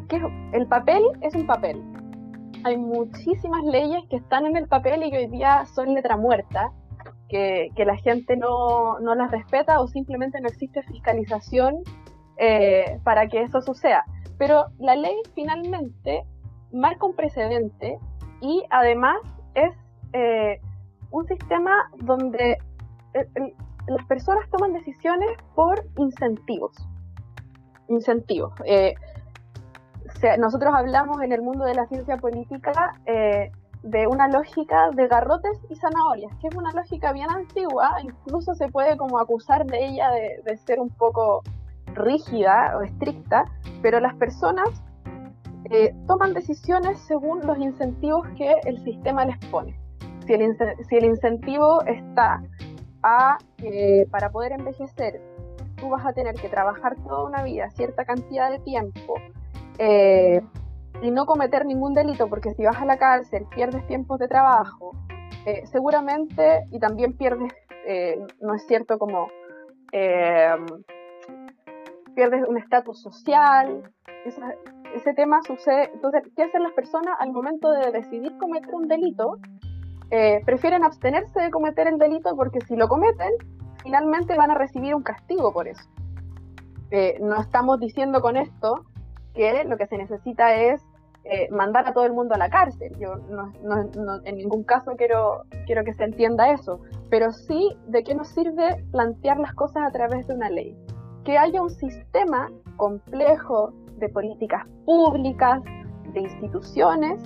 que 0.08 0.22
el 0.54 0.68
papel 0.68 1.04
es 1.22 1.36
un 1.36 1.46
papel. 1.46 1.82
Hay 2.64 2.78
muchísimas 2.78 3.64
leyes 3.64 4.02
que 4.10 4.18
están 4.18 4.46
en 4.46 4.58
el 4.58 4.68
papel 4.68 5.04
y 5.04 5.12
que 5.12 5.18
hoy 5.18 5.28
día 5.28 5.66
son 5.74 5.94
letra 5.94 6.18
muerta, 6.18 6.72
que, 7.30 7.70
que 7.76 7.86
la 7.86 7.96
gente 7.98 8.36
no, 8.36 9.00
no, 9.00 9.16
las 9.16 9.32
respeta 9.32 9.80
o 9.80 9.88
simplemente 9.88 10.42
no 10.42 10.48
existe 10.48 10.82
fiscalización 10.84 11.84
eh, 12.38 13.00
para 13.04 13.28
que 13.28 13.44
eso 13.44 13.62
suceda. 13.62 14.04
Pero 14.38 14.66
la 14.80 14.96
ley 14.96 15.16
finalmente 15.36 16.24
marca 16.72 17.06
un 17.06 17.16
precedente 17.16 17.98
y 18.42 18.64
además 18.70 19.18
es 19.54 19.74
eh, 20.14 20.62
un 21.12 21.28
sistema 21.28 21.90
donde 21.98 22.58
las 23.88 24.06
personas 24.06 24.50
toman 24.50 24.74
decisiones 24.74 25.30
por 25.56 25.84
incentivos. 25.98 26.76
Incentivos. 27.88 28.54
Eh, 28.66 28.94
nosotros 30.38 30.74
hablamos 30.76 31.22
en 31.22 31.32
el 31.32 31.42
mundo 31.42 31.66
de 31.66 31.76
la 31.76 31.88
ciencia 31.88 32.18
política 32.18 33.00
eh, 33.06 33.52
de 33.84 34.08
una 34.08 34.28
lógica 34.28 34.92
de 34.92 35.08
garrotes 35.08 35.58
y 35.70 35.76
zanahorias, 35.76 36.32
que 36.42 36.48
es 36.48 36.56
una 36.56 36.72
lógica 36.74 37.14
bien 37.14 37.30
antigua, 37.30 37.96
incluso 38.04 38.54
se 38.54 38.68
puede 38.68 38.98
como 38.98 39.20
acusar 39.20 39.66
de 39.66 39.86
ella 39.86 40.10
de 40.12 40.58
ser 40.58 40.80
un 40.80 40.90
poco 40.90 41.42
rígida 41.94 42.78
o 42.78 42.82
estricta, 42.82 43.46
pero 43.82 44.00
las 44.00 44.16
personas 44.16 44.70
eh, 45.72 45.94
toman 46.08 46.34
decisiones 46.34 47.00
según 47.02 47.46
los 47.46 47.58
incentivos 47.60 48.28
que 48.38 48.56
el 48.66 48.84
sistema 48.84 49.26
les 49.26 49.38
pone. 49.52 49.80
Si 50.26 50.34
el, 50.34 51.06
incentivo 51.06 51.82
está 51.84 52.42
a, 53.04 53.38
eh, 53.64 54.08
para 54.10 54.32
poder 54.32 54.54
envejecer, 54.54 55.22
tú 55.78 55.90
vas 55.90 56.06
a 56.06 56.14
tener 56.14 56.36
que 56.36 56.50
trabajar 56.50 56.96
toda 56.98 57.24
una 57.26 57.44
vida, 57.44 57.70
cierta 57.72 58.06
cantidad 58.06 58.52
de 58.52 58.60
tiempo, 58.60 59.16
eh, 59.78 60.42
y 61.02 61.12
no 61.12 61.26
cometer 61.26 61.66
ningún 61.66 61.94
delito, 61.94 62.28
porque 62.30 62.54
si 62.54 62.64
vas 62.64 62.78
a 62.78 62.86
la 62.86 62.98
cárcel 62.98 63.46
pierdes 63.56 63.86
tiempos 63.88 64.20
de 64.20 64.28
trabajo, 64.28 64.92
seguramente, 65.72 66.68
y 66.70 66.80
también 66.80 67.14
pierdes, 67.18 67.52
no 68.40 68.54
es 68.54 68.68
cierto 68.68 69.00
como 69.00 69.30
pierdes 72.14 72.48
un 72.48 72.58
estatus 72.58 73.02
social, 73.02 73.82
ese 74.96 75.14
tema 75.14 75.42
sucede. 75.44 75.90
Entonces, 75.94 76.24
¿qué 76.36 76.44
hacen 76.44 76.64
las 76.64 76.74
personas 76.74 77.16
al 77.20 77.32
momento 77.32 77.72
de 77.72 77.92
decidir 77.92 78.38
cometer 78.38 78.74
un 78.74 78.88
delito? 78.88 79.38
Eh, 80.12 80.42
prefieren 80.46 80.84
abstenerse 80.84 81.40
de 81.40 81.52
cometer 81.52 81.88
el 81.88 81.98
delito 81.98 82.36
porque 82.36 82.60
si 82.62 82.76
lo 82.76 82.88
cometen, 82.88 83.32
finalmente 83.84 84.36
van 84.36 84.52
a 84.52 84.56
recibir 84.56 84.96
un 84.96 85.04
castigo 85.04 85.54
por 85.54 85.68
eso. 85.68 85.84
Eh, 86.92 87.18
no 87.22 87.40
estamos 87.40 87.80
diciendo 87.80 88.22
con 88.22 88.36
esto 88.36 88.86
que 89.36 89.64
lo 89.66 89.78
que 89.78 89.86
se 89.86 89.98
necesita 89.98 90.56
es 90.56 90.82
eh, 91.26 91.48
mandar 91.52 91.88
a 91.88 91.94
todo 91.94 92.06
el 92.06 92.14
mundo 92.14 92.34
a 92.34 92.38
la 92.40 92.50
cárcel. 92.50 92.92
Yo 92.98 93.18
no, 93.30 93.52
en 94.26 94.38
ningún 94.38 94.64
caso 94.64 94.94
quiero, 94.98 95.44
quiero 95.68 95.84
que 95.84 95.94
se 95.94 96.06
entienda 96.06 96.52
eso, 96.52 96.80
pero 97.12 97.32
sí 97.32 97.78
de 97.88 98.04
qué 98.04 98.16
nos 98.16 98.30
sirve 98.30 98.84
plantear 98.92 99.38
las 99.38 99.54
cosas 99.54 99.84
a 99.88 99.92
través 99.92 100.26
de 100.28 100.34
una 100.34 100.50
ley. 100.50 100.76
Que 101.26 101.38
haya 101.38 101.62
un 101.62 101.70
sistema 101.70 102.50
complejo, 102.78 103.74
de 104.00 104.10
políticas 104.10 104.66
públicas, 104.86 105.62
de 106.14 106.22
instituciones 106.22 107.22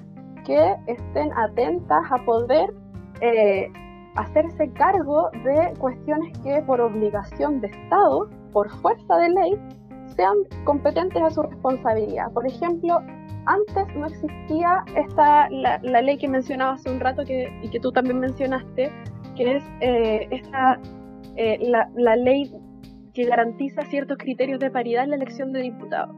que 0.45 0.75
estén 0.88 1.31
atentas 1.38 2.03
a 2.12 2.17
poder 2.25 2.73
eh, 3.21 3.71
hacerse 4.15 4.71
cargo 4.73 5.29
de 5.43 5.73
cuestiones 5.79 6.38
que 6.39 6.62
por 6.63 6.81
obligación 6.81 7.62
de 7.62 7.67
Estado, 7.67 8.29
por 8.51 8.69
fuerza 8.81 9.17
de 9.17 9.29
ley, 9.29 9.59
sean 10.15 10.36
competentes 10.65 11.21
a 11.21 11.29
su 11.31 11.41
responsabilidad. 11.41 12.31
Por 12.33 12.45
ejemplo, 12.45 12.99
antes 13.45 13.95
no 13.95 14.05
existía 14.05 14.83
esta, 14.95 15.49
la, 15.49 15.79
ley 15.79 16.17
que 16.17 16.27
mencionaba 16.27 16.73
hace 16.73 16.91
un 16.91 16.99
rato 16.99 17.23
que, 17.25 17.51
y 17.63 17.69
que 17.69 17.79
tú 17.79 17.91
también 17.91 18.19
mencionaste, 18.19 18.91
que 19.36 19.57
es 19.57 19.63
eh, 19.81 20.27
esta, 20.29 20.79
eh, 21.36 21.57
la, 21.62 21.89
la 21.95 22.15
ley 22.15 22.51
que 23.13 23.25
garantiza 23.25 23.81
ciertos 23.83 24.17
criterios 24.17 24.59
de 24.59 24.71
paridad 24.71 25.03
en 25.03 25.12
la 25.12 25.15
elección 25.17 25.51
de 25.51 25.62
diputados. 25.62 26.15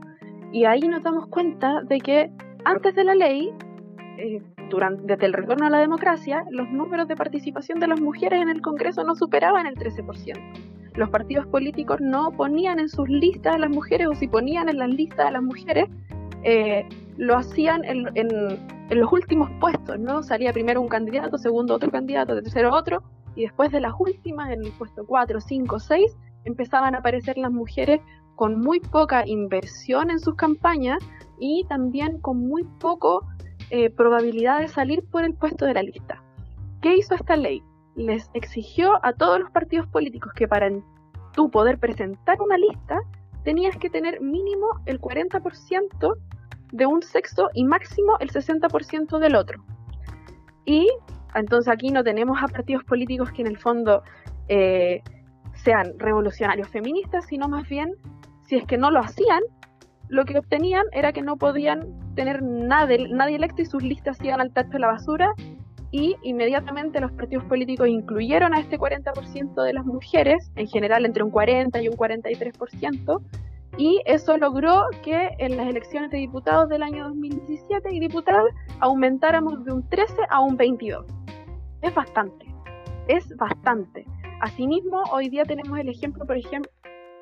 Y 0.56 0.64
ahí 0.64 0.80
nos 0.88 1.04
damos 1.04 1.28
cuenta 1.28 1.82
de 1.82 2.00
que 2.00 2.32
antes 2.64 2.96
de 2.96 3.04
la 3.04 3.14
ley, 3.14 3.52
eh, 4.18 4.42
durante, 4.70 5.04
desde 5.06 5.26
el 5.26 5.34
retorno 5.34 5.66
a 5.68 5.70
la 5.70 5.80
democracia, 5.80 6.46
los 6.50 6.70
números 6.70 7.10
de 7.10 7.18
participación 7.18 7.82
de 7.82 7.88
las 7.88 8.00
mujeres 8.00 8.42
en 8.42 8.48
el 8.48 8.62
Congreso 8.62 9.04
no 9.04 9.16
superaban 9.16 9.68
el 9.68 9.76
13%. 9.76 10.40
Los 10.94 11.10
partidos 11.10 11.46
políticos 11.48 12.00
no 12.00 12.32
ponían 12.32 12.80
en 12.80 12.88
sus 12.88 13.10
listas 13.10 13.56
a 13.56 13.58
las 13.58 13.70
mujeres 13.70 14.08
o 14.08 14.16
si 14.16 14.30
ponían 14.30 14.70
en 14.70 14.78
las 14.78 14.88
listas 14.88 15.28
a 15.28 15.32
las 15.32 15.44
mujeres, 15.44 15.90
eh, 16.44 16.88
lo 17.18 17.36
hacían 17.36 17.84
en, 17.84 18.08
en, 18.16 18.30
los 18.98 19.12
últimos 19.12 19.52
puestos, 19.60 20.00
¿no? 20.00 20.24
Salía 20.24 20.54
primero 20.54 20.80
un 20.80 20.88
candidato, 20.88 21.38
segundo 21.38 21.76
otro 21.76 21.92
candidato, 21.92 22.34
tercero 22.34 22.74
otro, 22.74 23.04
y 23.36 23.42
después 23.42 23.74
de 23.74 23.82
las 23.82 23.92
últimas, 24.00 24.50
en 24.52 24.64
el 24.64 24.72
puesto 24.72 25.06
4, 25.06 25.42
5, 25.42 25.80
6, 25.80 26.18
empezaban 26.46 26.96
a 26.96 27.00
aparecer 27.00 27.38
las 27.38 27.52
mujeres 27.52 28.00
con 28.36 28.60
muy 28.60 28.80
poca 28.80 29.24
inversión 29.26 30.12
en 30.12 30.20
sus 30.20 30.36
campañas 30.36 31.00
y 31.40 31.66
también 31.68 32.20
con 32.20 32.38
muy 32.48 32.64
poco 32.80 33.26
eh, 33.70 33.90
probabilidad 33.90 34.60
de 34.60 34.68
salir 34.68 35.04
por 35.10 35.24
el 35.24 35.34
puesto 35.34 35.66
de 35.66 35.74
la 35.74 35.84
lista. 35.84 36.22
¿Qué 36.82 36.96
hizo 36.96 37.16
esta 37.16 37.36
ley? 37.36 37.64
Les 37.96 38.30
exigió 38.34 39.04
a 39.04 39.14
todos 39.14 39.40
los 39.40 39.52
partidos 39.52 39.88
políticos 39.88 40.34
que 40.36 40.48
para 40.48 40.70
tú 41.34 41.50
poder 41.50 41.80
presentar 41.80 42.42
una 42.42 42.58
lista 42.58 43.00
tenías 43.44 43.78
que 43.78 43.90
tener 43.90 44.22
mínimo 44.22 44.68
el 44.86 45.00
40% 45.00 46.16
de 46.72 46.86
un 46.86 47.02
sexo 47.02 47.50
y 47.54 47.64
máximo 47.64 48.18
el 48.20 48.32
60% 48.32 49.20
del 49.20 49.36
otro. 49.36 49.64
Y 50.66 50.88
entonces 51.36 51.72
aquí 51.72 51.90
no 51.90 52.04
tenemos 52.04 52.42
a 52.42 52.48
partidos 52.48 52.84
políticos 52.84 53.32
que 53.32 53.42
en 53.42 53.48
el 53.48 53.58
fondo 53.58 54.04
eh, 54.48 55.02
sean 55.54 55.98
revolucionarios 55.98 56.68
feministas, 56.70 57.26
sino 57.28 57.48
más 57.48 57.68
bien 57.70 57.96
si 58.48 58.56
es 58.58 58.66
que 58.66 58.78
no 58.78 58.92
lo 58.92 59.00
hacían, 59.00 59.42
lo 60.08 60.26
que 60.26 60.38
obtenían 60.38 60.86
era 60.92 61.12
que 61.14 61.22
no 61.22 61.38
podían 61.38 62.14
tener 62.16 62.42
nadie, 62.44 63.08
nadie 63.10 63.36
electo 63.38 63.62
y 63.62 63.66
sus 63.66 63.84
listas 63.84 64.18
iban 64.24 64.40
al 64.40 64.52
tacho 64.52 64.70
de 64.72 64.80
la 64.80 64.88
basura 64.88 65.34
y 65.92 66.16
inmediatamente 66.24 67.00
los 67.00 67.12
partidos 67.14 67.46
políticos 67.46 67.88
incluyeron 67.88 68.54
a 68.54 68.60
este 68.60 68.78
40% 68.78 69.64
de 69.64 69.74
las 69.74 69.86
mujeres, 69.86 70.52
en 70.56 70.68
general 70.68 71.06
entre 71.06 71.24
un 71.24 71.32
40 71.32 71.82
y 71.82 71.88
un 71.88 71.96
43%, 71.96 73.22
y 73.78 74.02
eso 74.06 74.38
logró 74.38 74.84
que 75.04 75.32
en 75.38 75.58
las 75.58 75.68
elecciones 75.68 76.12
de 76.12 76.18
diputados 76.18 76.70
del 76.70 76.84
año 76.84 77.06
2017 77.06 77.94
y 77.94 78.00
diputadas 78.00 78.46
aumentáramos 78.80 79.64
de 79.66 79.74
un 79.74 79.88
13 79.90 80.14
a 80.30 80.42
un 80.42 80.56
22. 80.56 81.06
Es 81.82 81.94
bastante, 81.94 82.46
es 83.08 83.36
bastante. 83.38 84.06
Asimismo, 84.42 85.04
hoy 85.12 85.30
día 85.30 85.44
tenemos 85.46 85.78
el 85.80 85.90
ejemplo, 85.90 86.26
por 86.26 86.38
ejemplo, 86.38 86.72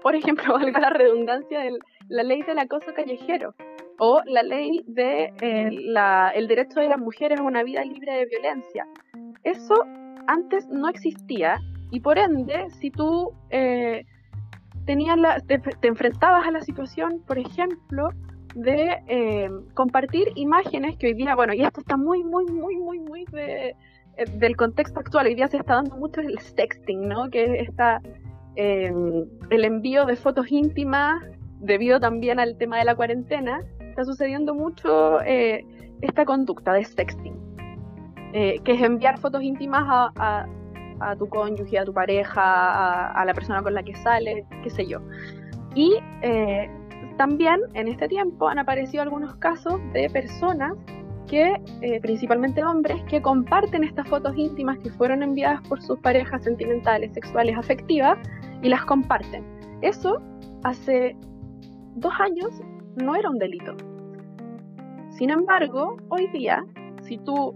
por 0.03 0.15
ejemplo, 0.15 0.53
valga 0.53 0.79
la 0.79 0.89
redundancia, 0.89 1.61
de 1.61 1.79
la 2.09 2.23
ley 2.23 2.43
del 2.43 2.59
acoso 2.59 2.93
callejero 2.93 3.55
o 3.97 4.21
la 4.25 4.43
ley 4.43 4.83
de 4.85 5.33
eh, 5.41 5.69
el 6.35 6.47
derecho 6.47 6.81
de 6.81 6.89
las 6.89 6.99
mujeres 6.99 7.39
a 7.39 7.43
una 7.43 7.63
vida 7.63 7.83
libre 7.83 8.13
de 8.13 8.25
violencia. 8.25 8.85
Eso 9.43 9.75
antes 10.27 10.67
no 10.67 10.89
existía 10.89 11.59
y 11.91 11.99
por 11.99 12.17
ende, 12.17 12.69
si 12.81 12.91
tú 12.91 13.31
eh, 13.49 14.05
tenías 14.85 15.17
la, 15.17 15.39
te, 15.39 15.61
enfrentabas 15.87 16.47
a 16.47 16.51
la 16.51 16.61
situación, 16.61 17.21
por 17.25 17.37
ejemplo, 17.37 18.09
de 18.55 18.97
eh, 19.07 19.49
compartir 19.73 20.29
imágenes 20.35 20.97
que 20.97 21.07
hoy 21.07 21.13
día, 21.13 21.35
bueno, 21.35 21.53
y 21.53 21.63
esto 21.63 21.81
está 21.81 21.97
muy, 21.97 22.23
muy, 22.23 22.45
muy, 22.45 22.75
muy, 22.77 22.99
muy 22.99 23.25
del 23.25 24.55
contexto 24.55 24.99
actual. 24.99 25.27
Hoy 25.27 25.35
día 25.35 25.47
se 25.47 25.57
está 25.57 25.75
dando 25.75 25.95
mucho 25.97 26.21
el 26.21 26.37
sexting, 26.39 27.07
¿no? 27.07 27.29
Que 27.29 27.61
está 27.61 27.99
Em, 28.55 29.25
el 29.49 29.65
envío 29.65 30.05
de 30.05 30.15
fotos 30.15 30.51
íntimas, 30.51 31.23
debido 31.59 31.99
también 31.99 32.39
al 32.39 32.55
tema 32.57 32.77
de 32.77 32.85
la 32.85 32.95
cuarentena, 32.95 33.61
está 33.79 34.05
sucediendo 34.05 34.53
mucho 34.53 35.21
eh, 35.21 35.65
esta 36.01 36.25
conducta 36.25 36.73
de 36.73 36.83
sexting, 36.83 37.35
eh, 38.33 38.59
que 38.63 38.73
es 38.73 38.81
enviar 38.81 39.17
fotos 39.19 39.41
íntimas 39.41 39.83
a, 39.87 40.45
tu 41.17 41.27
cónyuge, 41.27 41.77
a 41.77 41.83
tu 41.83 41.93
pareja, 41.93 43.11
a, 43.11 43.25
la 43.25 43.33
persona 43.33 43.61
con 43.61 43.73
la 43.73 43.83
que 43.83 43.95
sales, 43.95 44.45
qué 44.63 44.69
sé 44.69 44.85
yo. 44.85 44.99
Y 45.75 45.97
eh, 46.21 46.69
también 47.17 47.59
en 47.73 47.87
este 47.87 48.07
tiempo 48.07 48.47
han 48.47 48.59
aparecido 48.59 49.03
algunos 49.03 49.35
casos 49.35 49.81
de 49.93 50.09
personas 50.09 50.73
que, 51.23 51.55
principalmente 52.01 52.63
hombres, 52.63 53.01
que 53.09 53.21
comparten 53.21 53.83
estas 53.83 54.07
fotos 54.07 54.33
íntimas 54.37 54.77
que 54.79 54.89
fueron 54.91 55.23
enviadas 55.23 55.61
por 55.67 55.81
sus 55.81 55.99
parejas 55.99 56.43
sentimentales, 56.43 57.13
sexuales, 57.13 57.57
afectivas, 57.57 58.17
y 58.63 58.69
las 58.69 58.83
comparten. 58.85 59.43
Eso 59.81 60.21
hace 60.63 61.15
dos 61.95 62.13
años 62.19 62.49
no 62.95 63.15
era 63.15 63.29
un 63.29 63.37
delito. 63.37 63.75
Sin 65.09 65.29
embargo, 65.29 65.97
hoy 66.09 66.27
día, 66.27 66.65
si 67.03 67.17
tú 67.19 67.53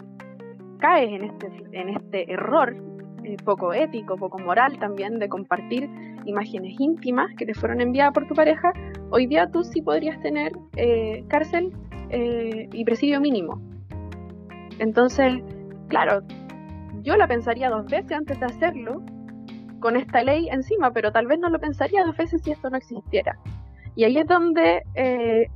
caes 0.80 1.10
en 1.10 1.24
este, 1.24 1.48
en 1.72 1.90
este 1.90 2.32
error 2.32 2.76
eh, 3.24 3.38
poco 3.44 3.74
ético, 3.74 4.16
poco 4.16 4.38
moral 4.38 4.78
también 4.78 5.18
de 5.18 5.28
compartir 5.28 5.90
imágenes 6.26 6.76
íntimas 6.80 7.34
que 7.38 7.46
te 7.46 7.54
fueron 7.54 7.82
enviadas 7.82 8.14
por 8.14 8.28
tu 8.28 8.36
pareja, 8.36 8.72
hoy 9.10 9.26
día 9.26 9.50
tú 9.50 9.64
sí 9.64 9.82
podrías 9.82 10.22
tener 10.22 10.52
eh, 10.76 11.24
cárcel 11.30 11.72
eh, 12.10 12.70
y 12.72 12.86
presidio 12.86 13.20
mínimo. 13.20 13.62
Entonces, 14.80 15.42
claro, 15.88 16.22
yo 17.02 17.16
la 17.16 17.28
pensaría 17.28 17.70
dos 17.70 17.86
veces 17.86 18.12
antes 18.12 18.40
de 18.40 18.46
hacerlo 18.46 19.02
con 19.80 19.96
esta 19.96 20.24
ley 20.24 20.50
encima, 20.50 20.92
pero 20.92 21.12
tal 21.12 21.28
vez 21.28 21.40
no 21.40 21.50
lo 21.50 21.60
pensaría 21.60 22.06
dos 22.06 22.18
veces 22.18 22.42
si 22.44 22.52
esto 22.52 22.70
no 22.70 22.78
existiera. 22.78 23.38
Y 23.96 24.04
ahí 24.04 24.18
es 24.18 24.28
donde 24.28 24.84
eh, 24.96 25.48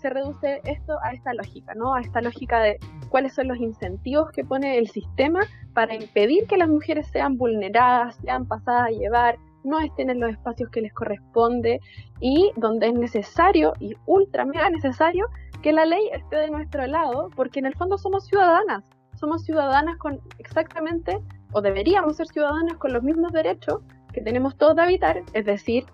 se 0.00 0.10
reduce 0.10 0.60
esto 0.64 0.98
a 1.02 1.12
esta 1.12 1.34
lógica, 1.34 1.74
¿no? 1.74 1.94
A 1.94 2.00
esta 2.00 2.20
lógica 2.20 2.60
de 2.60 2.78
cuáles 3.08 3.34
son 3.34 3.48
los 3.48 3.58
incentivos 3.58 4.30
que 4.30 4.44
pone 4.44 4.78
el 4.78 4.88
sistema 4.88 5.40
para 5.74 5.94
impedir 5.94 6.46
que 6.46 6.56
las 6.56 6.68
mujeres 6.68 7.06
sean 7.08 7.36
vulneradas, 7.36 8.16
sean 8.16 8.46
pasadas 8.46 8.88
a 8.88 8.90
llevar, 8.90 9.38
no 9.64 9.80
estén 9.80 10.10
en 10.10 10.20
los 10.20 10.30
espacios 10.30 10.70
que 10.70 10.80
les 10.80 10.92
corresponde 10.92 11.80
y 12.20 12.52
donde 12.56 12.88
es 12.88 12.94
necesario 12.94 13.72
y 13.80 13.96
ultra 14.06 14.44
mega 14.44 14.70
necesario 14.70 15.26
que 15.62 15.72
la 15.72 15.84
ley 15.84 16.08
esté 16.12 16.36
de 16.36 16.50
nuestro 16.50 16.86
lado, 16.86 17.30
porque 17.34 17.58
en 17.58 17.66
el 17.66 17.74
fondo 17.74 17.98
somos 17.98 18.26
ciudadanas, 18.26 18.84
somos 19.14 19.44
ciudadanas 19.44 19.96
con 19.98 20.20
exactamente, 20.38 21.18
o 21.52 21.60
deberíamos 21.60 22.16
ser 22.16 22.26
ciudadanas 22.28 22.76
con 22.78 22.92
los 22.92 23.02
mismos 23.02 23.32
derechos 23.32 23.80
que 24.12 24.20
tenemos 24.20 24.56
todos 24.56 24.76
de 24.76 24.82
habitar, 24.82 25.22
es 25.32 25.44
decir, 25.44 25.84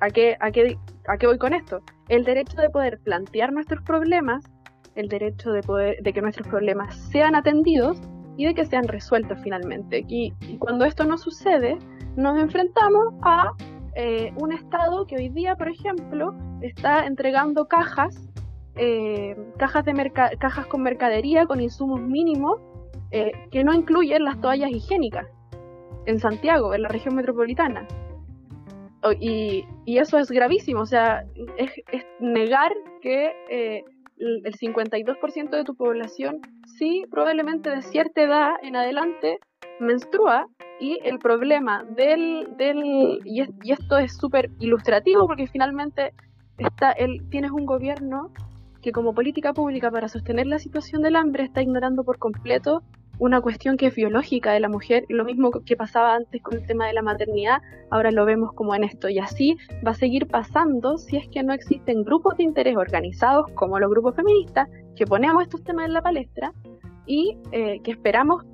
¿a 0.00 0.10
qué, 0.10 0.36
a, 0.40 0.50
qué, 0.50 0.78
¿a 1.06 1.18
qué 1.18 1.26
voy 1.26 1.38
con 1.38 1.52
esto? 1.52 1.82
El 2.08 2.24
derecho 2.24 2.60
de 2.60 2.70
poder 2.70 2.98
plantear 3.00 3.52
nuestros 3.52 3.82
problemas, 3.82 4.44
el 4.94 5.08
derecho 5.08 5.52
de, 5.52 5.62
poder, 5.62 6.02
de 6.02 6.12
que 6.12 6.22
nuestros 6.22 6.48
problemas 6.48 6.96
sean 7.10 7.34
atendidos 7.34 8.00
y 8.36 8.46
de 8.46 8.54
que 8.54 8.64
sean 8.64 8.88
resueltos 8.88 9.38
finalmente. 9.42 10.04
Y, 10.08 10.32
y 10.40 10.56
cuando 10.58 10.84
esto 10.84 11.04
no 11.04 11.18
sucede, 11.18 11.78
nos 12.16 12.38
enfrentamos 12.38 13.14
a 13.22 13.52
eh, 13.94 14.32
un 14.36 14.52
Estado 14.52 15.06
que 15.06 15.16
hoy 15.16 15.28
día, 15.28 15.56
por 15.56 15.68
ejemplo, 15.68 16.34
está 16.62 17.06
entregando 17.06 17.66
cajas, 17.66 18.29
eh, 18.82 19.36
cajas, 19.58 19.84
de 19.84 20.10
cajas 20.38 20.66
con 20.66 20.82
mercadería, 20.82 21.44
con 21.44 21.60
insumos 21.60 22.00
mínimos, 22.00 22.62
eh, 23.10 23.30
que 23.50 23.62
no 23.62 23.74
incluyen 23.74 24.24
las 24.24 24.40
toallas 24.40 24.70
higiénicas 24.70 25.26
en 26.06 26.18
Santiago, 26.18 26.74
en 26.74 26.82
la 26.82 26.88
región 26.88 27.14
metropolitana. 27.14 27.86
Y, 29.20 29.66
eso 29.86 30.18
es 30.18 30.30
gravísimo, 30.30 30.80
o 30.80 30.86
sea, 30.86 31.24
es, 31.58 31.72
negar 32.20 32.72
que 33.02 33.84
el 34.18 34.54
52% 34.54 35.50
de 35.50 35.64
tu 35.64 35.74
población 35.74 36.40
sí 36.78 37.04
probablemente 37.10 37.68
de 37.68 37.82
cierta 37.82 38.22
edad 38.22 38.52
en 38.62 38.76
adelante 38.76 39.40
menstrua 39.78 40.46
y 40.78 40.98
el 41.04 41.18
problema 41.18 41.84
del, 41.84 42.48
del 42.56 43.20
y, 43.24 43.42
esto 43.70 43.98
es 43.98 44.16
súper 44.16 44.50
ilustrativo 44.58 45.26
porque 45.26 45.46
finalmente 45.46 46.12
está 46.56 46.92
el, 46.92 47.28
tienes 47.28 47.50
un 47.50 47.66
gobierno 47.66 48.30
que 48.80 48.92
como 48.92 49.14
política 49.14 49.52
pública 49.52 49.90
para 49.90 50.08
sostener 50.08 50.46
la 50.46 50.58
situación 50.58 51.02
del 51.02 51.16
hambre 51.16 51.44
está 51.44 51.62
ignorando 51.62 52.04
por 52.04 52.18
completo 52.18 52.82
una 53.18 53.42
cuestión 53.42 53.76
que 53.76 53.86
es 53.86 53.94
biológica 53.94 54.52
de 54.52 54.60
la 54.60 54.70
mujer, 54.70 55.04
lo 55.10 55.26
mismo 55.26 55.50
que 55.50 55.76
pasaba 55.76 56.14
antes 56.14 56.42
con 56.42 56.56
el 56.56 56.66
tema 56.66 56.86
de 56.86 56.94
la 56.94 57.02
maternidad, 57.02 57.60
ahora 57.90 58.10
lo 58.10 58.24
vemos 58.24 58.54
como 58.54 58.74
en 58.74 58.82
esto 58.82 59.10
y 59.10 59.18
así 59.18 59.58
va 59.86 59.90
a 59.90 59.94
seguir 59.94 60.26
pasando 60.26 60.96
si 60.96 61.18
es 61.18 61.28
que 61.28 61.42
no 61.42 61.52
existen 61.52 62.02
grupos 62.02 62.38
de 62.38 62.44
interés 62.44 62.76
organizados 62.76 63.50
como 63.54 63.78
los 63.78 63.90
grupos 63.90 64.16
feministas 64.16 64.68
que 64.96 65.04
ponemos 65.04 65.42
estos 65.42 65.62
temas 65.62 65.84
en 65.84 65.92
la 65.92 66.00
palestra 66.00 66.54
y 67.06 67.36
eh, 67.52 67.80
que 67.82 67.90
esperamos 67.90 68.44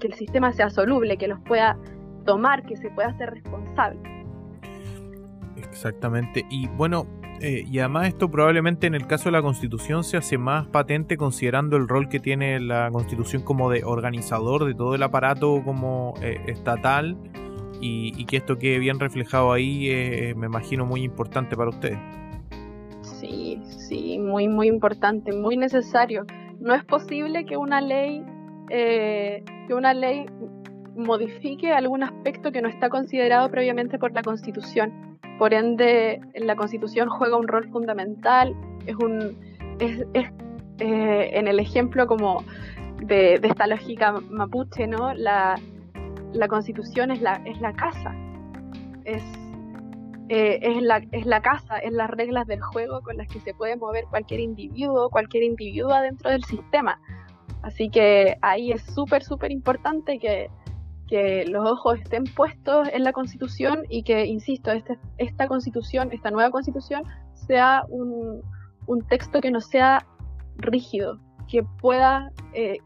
que 0.00 0.06
el 0.06 0.14
sistema 0.14 0.52
sea 0.52 0.70
soluble, 0.70 1.18
que 1.18 1.28
los 1.28 1.40
pueda 1.40 1.76
tomar, 2.24 2.64
que 2.64 2.76
se 2.76 2.90
pueda 2.90 3.08
hacer 3.08 3.30
responsable. 3.30 4.00
Exactamente. 5.56 6.46
Y 6.50 6.68
bueno, 6.68 7.06
eh, 7.46 7.66
y 7.70 7.78
además 7.78 8.08
esto 8.08 8.30
probablemente 8.30 8.86
en 8.86 8.94
el 8.94 9.06
caso 9.06 9.24
de 9.26 9.32
la 9.32 9.42
constitución 9.42 10.02
se 10.02 10.16
hace 10.16 10.38
más 10.38 10.66
patente 10.68 11.18
considerando 11.18 11.76
el 11.76 11.86
rol 11.86 12.08
que 12.08 12.18
tiene 12.18 12.58
la 12.58 12.88
constitución 12.90 13.42
como 13.42 13.68
de 13.68 13.84
organizador 13.84 14.64
de 14.64 14.74
todo 14.74 14.94
el 14.94 15.02
aparato 15.02 15.60
como 15.62 16.14
eh, 16.22 16.40
estatal 16.46 17.18
y, 17.82 18.24
que 18.24 18.38
esto 18.38 18.56
quede 18.56 18.78
bien 18.78 18.98
reflejado 18.98 19.52
ahí, 19.52 19.90
eh, 19.90 20.32
me 20.34 20.46
imagino 20.46 20.86
muy 20.86 21.02
importante 21.02 21.54
para 21.54 21.68
ustedes. 21.68 21.98
Sí, 23.02 23.60
sí, 23.66 24.18
muy, 24.18 24.48
muy 24.48 24.68
importante, 24.68 25.30
muy 25.30 25.58
necesario. 25.58 26.24
No 26.60 26.74
es 26.74 26.82
posible 26.84 27.44
que 27.44 27.58
una 27.58 27.82
ley 27.82 28.24
que 28.70 29.74
una 29.74 29.92
ley 29.92 30.24
modifique 30.96 31.70
algún 31.70 32.04
aspecto 32.04 32.50
que 32.52 32.62
no 32.62 32.70
está 32.70 32.88
considerado 32.88 33.50
previamente 33.50 33.98
por 33.98 34.12
la 34.12 34.22
Constitución. 34.22 35.13
Por 35.38 35.52
ende, 35.52 36.20
la 36.34 36.56
Constitución 36.56 37.08
juega 37.08 37.36
un 37.36 37.48
rol 37.48 37.68
fundamental, 37.70 38.54
es 38.86 38.96
un 38.96 39.36
es, 39.78 40.06
eh, 40.78 41.30
en 41.32 41.48
el 41.48 41.58
ejemplo 41.58 42.06
como 42.06 42.44
de, 43.02 43.34
esta 43.34 43.66
lógica 43.66 44.12
mapuche, 44.30 44.86
¿no? 44.86 45.12
La, 45.14 45.58
la 46.32 46.48
Constitución 46.48 47.10
es 47.10 47.20
la, 47.20 47.42
es 47.44 47.60
la 47.60 47.72
casa, 47.72 48.14
es, 49.04 49.22
eh, 50.28 50.58
es, 50.62 50.82
la, 50.82 51.02
es 51.12 51.26
la 51.26 51.40
casa, 51.42 51.78
es 51.78 51.92
las 51.92 52.10
reglas 52.10 52.46
del 52.46 52.60
juego 52.60 53.02
con 53.02 53.16
las 53.16 53.28
que 53.28 53.40
se 53.40 53.54
puede 53.54 53.76
mover 53.76 54.04
cualquier 54.10 54.40
individuo, 54.40 55.10
cualquier 55.10 55.42
individuo 55.42 56.00
dentro 56.00 56.30
del 56.30 56.44
sistema. 56.44 57.00
Así 57.62 57.88
que 57.88 58.36
ahí 58.42 58.72
es 58.72 58.82
súper, 58.82 59.22
súper 59.22 59.50
importante 59.50 60.18
que, 60.18 60.50
los 61.46 61.70
ojos 61.70 61.98
estén 62.00 62.24
puestos 62.24 62.88
en 62.92 63.04
la 63.04 63.12
constitución 63.12 63.82
y 63.88 64.02
que, 64.02 64.26
insisto, 64.26 64.70
este, 64.70 64.98
esta 65.18 65.46
constitución, 65.48 66.10
esta 66.12 66.30
nueva 66.30 66.50
constitución, 66.50 67.04
sea 67.32 67.84
un, 67.88 68.42
texto 69.08 69.40
que 69.40 69.50
no 69.50 69.60
sea 69.60 70.06
rígido, 70.56 71.18
que 71.48 71.62
pueda 71.80 72.30
eh, 72.52 72.78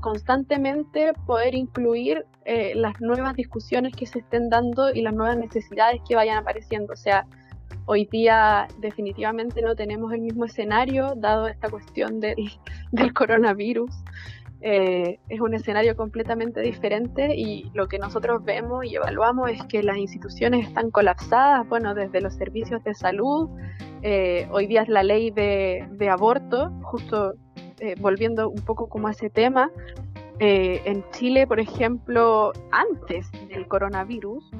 constantemente 0.00 1.12
poder 1.26 1.54
incluir 1.54 2.24
eh, 2.44 2.72
las 2.74 3.00
nuevas 3.00 3.34
discusiones 3.34 3.94
que 3.94 4.06
se 4.06 4.20
estén 4.20 4.48
dando 4.48 4.92
y 4.92 5.02
las 5.02 5.14
nuevas 5.14 5.36
necesidades 5.36 6.00
que 6.08 6.14
vayan 6.14 6.38
apareciendo. 6.38 6.92
O 6.92 6.96
sea, 6.96 7.26
Hoy 7.84 8.06
día 8.06 8.68
definitivamente 8.78 9.60
no 9.60 9.74
tenemos 9.74 10.12
el 10.12 10.20
mismo 10.20 10.44
escenario, 10.44 11.14
dado 11.16 11.48
esta 11.48 11.68
cuestión 11.68 12.20
del, 12.20 12.36
coronavirus. 13.14 13.90
Eh, 14.64 15.18
es 15.28 15.40
un 15.40 15.54
escenario 15.54 15.96
completamente 15.96 16.60
diferente 16.60 17.34
y 17.34 17.70
lo 17.74 17.88
que 17.88 17.98
nosotros 17.98 18.44
vemos 18.44 18.84
y 18.84 18.94
evaluamos 18.94 19.50
es 19.50 19.62
que 19.64 19.82
las 19.82 19.96
instituciones 19.96 20.68
están 20.68 20.90
colapsadas, 20.92 21.68
bueno, 21.68 21.94
desde 21.94 22.20
los 22.20 22.34
servicios 22.34 22.82
de 22.84 22.94
salud, 22.94 23.50
eh, 24.02 24.48
hoy 24.52 24.68
día 24.68 24.82
es 24.82 24.88
la 24.88 25.02
ley 25.02 25.30
de, 25.32 26.08
aborto, 26.08 26.70
justo 26.82 27.34
eh, 27.80 27.96
volviendo 28.00 28.48
un 28.48 28.60
poco 28.60 28.88
como 28.88 29.08
a 29.08 29.10
ese 29.10 29.30
tema, 29.30 29.70
en 30.44 31.04
Chile, 31.12 31.46
por 31.46 31.60
ejemplo, 31.60 32.52
antes 32.72 33.30
del 33.48 33.68
coronavirus, 33.68 34.50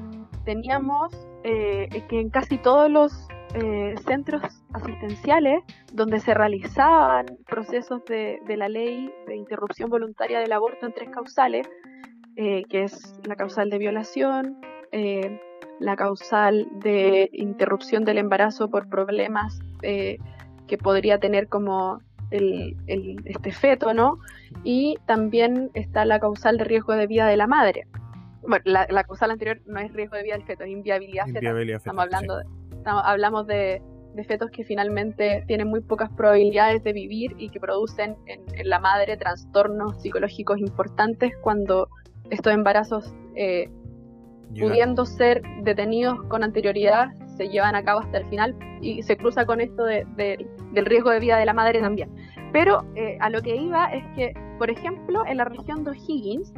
teníamos 0.44 1.12
eh, 1.44 1.88
que 2.08 2.20
en 2.20 2.30
casi 2.30 2.58
todos 2.58 2.90
los 2.90 3.28
eh, 3.54 3.94
centros 4.06 4.42
asistenciales 4.72 5.62
donde 5.92 6.20
se 6.20 6.34
realizaban 6.34 7.26
procesos 7.46 8.04
de, 8.06 8.40
la 8.56 8.68
ley 8.68 9.12
de 9.26 9.36
interrupción 9.36 9.90
voluntaria 9.90 10.40
del 10.40 10.52
aborto 10.52 10.86
en 10.86 10.92
tres 10.92 11.10
causales, 11.10 11.68
eh, 12.36 12.64
que 12.70 12.84
es 12.84 13.20
la 13.24 13.36
causal 13.36 13.70
de 13.70 13.78
violación, 13.78 14.58
la 15.80 15.96
causal 15.96 16.68
de 16.80 17.30
interrupción 17.32 18.04
del 18.04 18.18
embarazo 18.18 18.68
por 18.68 18.88
problemas 18.90 19.58
que 19.80 20.78
podría 20.78 21.18
tener 21.18 21.48
como 21.48 22.00
el, 22.32 22.76
este 23.24 23.52
feto, 23.52 23.94
¿no? 23.94 24.18
Y 24.64 24.96
también 25.06 25.70
está 25.74 26.04
la 26.04 26.20
causal 26.20 26.58
de 26.58 26.64
riesgo 26.64 26.94
de 26.94 27.06
vida 27.06 27.26
de 27.26 27.36
la 27.36 27.46
madre. 27.46 27.86
Bueno, 28.42 28.62
la, 28.64 28.86
la 28.90 29.04
causal 29.04 29.30
anterior 29.30 29.60
no 29.66 29.78
es 29.80 29.92
riesgo 29.92 30.16
de 30.16 30.24
vida 30.24 30.34
del 30.34 30.44
feto, 30.44 30.64
es 30.64 30.70
inviabilidad, 30.70 31.26
fetal. 31.26 31.70
Estamos 31.70 32.02
hablando 32.02 32.38
de, 32.38 32.44
hablamos 32.84 33.46
de, 33.46 33.82
fetos 34.26 34.50
que 34.50 34.62
finalmente 34.64 35.42
tienen 35.46 35.68
muy 35.68 35.80
pocas 35.80 36.10
probabilidades 36.10 36.84
de 36.84 36.92
vivir 36.92 37.34
y 37.38 37.48
que 37.48 37.58
producen 37.58 38.16
en, 38.26 38.68
la 38.68 38.78
madre 38.78 39.16
trastornos 39.16 40.02
psicológicos 40.02 40.58
importantes 40.58 41.32
cuando 41.40 41.88
estos 42.30 42.52
embarazos, 42.52 43.14
eh, 43.36 43.70
pudiendo 44.50 45.06
ser 45.06 45.42
detenidos 45.62 46.22
con 46.28 46.44
anterioridad, 46.44 47.08
se 47.36 47.48
llevan 47.48 47.74
a 47.74 47.82
cabo 47.82 48.00
hasta 48.00 48.18
el 48.18 48.28
final 48.28 48.54
y 48.82 49.02
se 49.02 49.16
cruza 49.16 49.46
con 49.46 49.60
esto 49.60 49.84
de, 49.84 50.04
del 50.16 50.86
riesgo 50.86 51.10
de 51.10 51.20
vida 51.20 51.38
de 51.38 51.46
la 51.46 51.54
madre 51.54 51.80
también. 51.80 52.10
Pero 52.52 52.84
eh, 52.94 53.16
a 53.20 53.30
lo 53.30 53.40
que 53.40 53.56
iba 53.56 53.86
es 53.86 54.04
que, 54.14 54.34
por 54.58 54.70
ejemplo, 54.70 55.24
en 55.26 55.38
la 55.38 55.44
región 55.44 55.84
de 55.84 55.92
O'Higgins, 55.92 56.52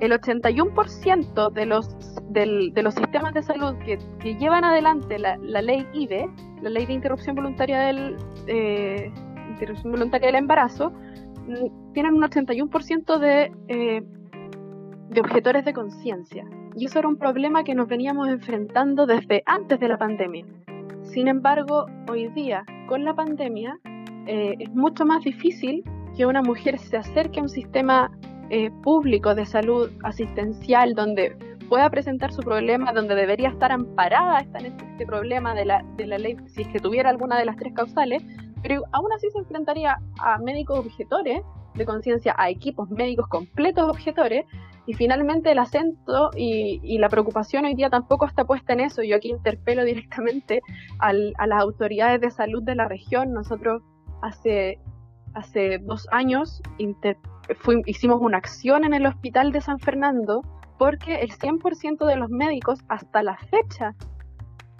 el 0.00 0.12
81% 0.12 1.52
de 1.52 1.66
los, 1.66 1.96
de 2.30 2.82
los 2.82 2.94
sistemas 2.94 3.34
de 3.34 3.42
salud 3.42 3.74
que, 3.84 3.98
llevan 4.38 4.64
adelante 4.64 5.18
la, 5.18 5.36
ley 5.36 5.86
IVE, 5.92 6.28
la 6.62 6.70
ley 6.70 6.86
de 6.86 6.94
interrupción 6.94 7.36
voluntaria 7.36 7.80
del, 7.80 8.16
eh, 8.46 9.12
interrupción 9.50 9.92
voluntaria 9.92 10.28
del 10.28 10.36
embarazo, 10.36 10.90
mm, 10.90 11.92
tienen 11.92 12.14
un 12.14 12.22
81% 12.22 13.18
de, 13.18 13.52
eh, 13.68 14.02
de 15.10 15.20
objetores 15.20 15.64
de 15.64 15.72
conciencia. 15.72 16.44
Y 16.76 16.86
eso 16.86 17.00
era 17.00 17.08
un 17.08 17.16
problema 17.16 17.64
que 17.64 17.74
nos 17.74 17.88
veníamos 17.88 18.28
enfrentando 18.28 19.06
desde 19.06 19.42
antes 19.44 19.78
de 19.80 19.88
la 19.88 19.98
pandemia. 19.98 20.46
Sin 21.02 21.28
embargo, 21.28 21.86
hoy 22.08 22.28
día, 22.28 22.64
con 22.88 23.04
la 23.04 23.14
pandemia, 23.14 23.78
eh, 24.26 24.54
es 24.58 24.70
mucho 24.70 25.04
más 25.04 25.24
difícil 25.24 25.82
que 26.16 26.26
una 26.26 26.42
mujer 26.42 26.78
se 26.78 26.96
acerque 26.96 27.40
a 27.40 27.42
un 27.42 27.48
sistema 27.48 28.10
eh, 28.50 28.70
público 28.82 29.34
de 29.34 29.46
salud 29.46 29.90
asistencial 30.02 30.94
donde 30.94 31.36
pueda 31.68 31.88
presentar 31.88 32.32
su 32.32 32.42
problema, 32.42 32.92
donde 32.92 33.14
debería 33.14 33.48
estar 33.48 33.70
amparada 33.70 34.40
está 34.40 34.58
este 34.58 35.06
problema 35.06 35.54
de 35.54 35.64
la, 35.64 35.84
de 35.96 36.06
la 36.06 36.18
ley, 36.18 36.36
si 36.46 36.62
es 36.62 36.68
que 36.68 36.80
tuviera 36.80 37.10
alguna 37.10 37.38
de 37.38 37.44
las 37.44 37.56
tres 37.56 37.72
causales, 37.74 38.22
pero 38.62 38.82
aún 38.92 39.12
así 39.12 39.30
se 39.30 39.38
enfrentaría 39.38 39.98
a 40.20 40.38
médicos 40.38 40.80
objetores 40.80 41.42
de 41.74 41.86
conciencia, 41.86 42.34
a 42.36 42.50
equipos 42.50 42.90
médicos 42.90 43.28
completos 43.28 43.88
objetores, 43.88 44.44
y 44.86 44.94
finalmente 44.94 45.52
el 45.52 45.58
acento 45.60 46.30
y, 46.36 46.98
la 46.98 47.08
preocupación 47.08 47.64
hoy 47.64 47.74
día 47.74 47.90
tampoco 47.90 48.26
está 48.26 48.44
puesta 48.44 48.72
en 48.72 48.80
eso. 48.80 49.04
Yo 49.04 49.16
aquí 49.16 49.30
interpelo 49.30 49.84
directamente 49.84 50.62
a 50.98 51.12
las 51.12 51.60
autoridades 51.60 52.20
de 52.20 52.32
salud 52.32 52.62
de 52.64 52.74
la 52.74 52.88
región. 52.88 53.32
Nosotros 53.32 53.82
hace, 54.20 54.80
hace 55.34 55.78
dos 55.78 56.08
años 56.10 56.60
hicimos 57.86 58.20
una 58.20 58.38
acción 58.38 58.84
en 58.84 58.94
el 58.94 59.06
hospital 59.06 59.52
de 59.52 59.60
San 59.60 59.78
Fernando 59.78 60.42
porque 60.78 61.16
el 61.16 61.30
100% 61.30 62.06
de 62.06 62.16
los 62.16 62.30
médicos 62.30 62.80
hasta 62.88 63.22
la 63.22 63.36
fecha 63.36 63.94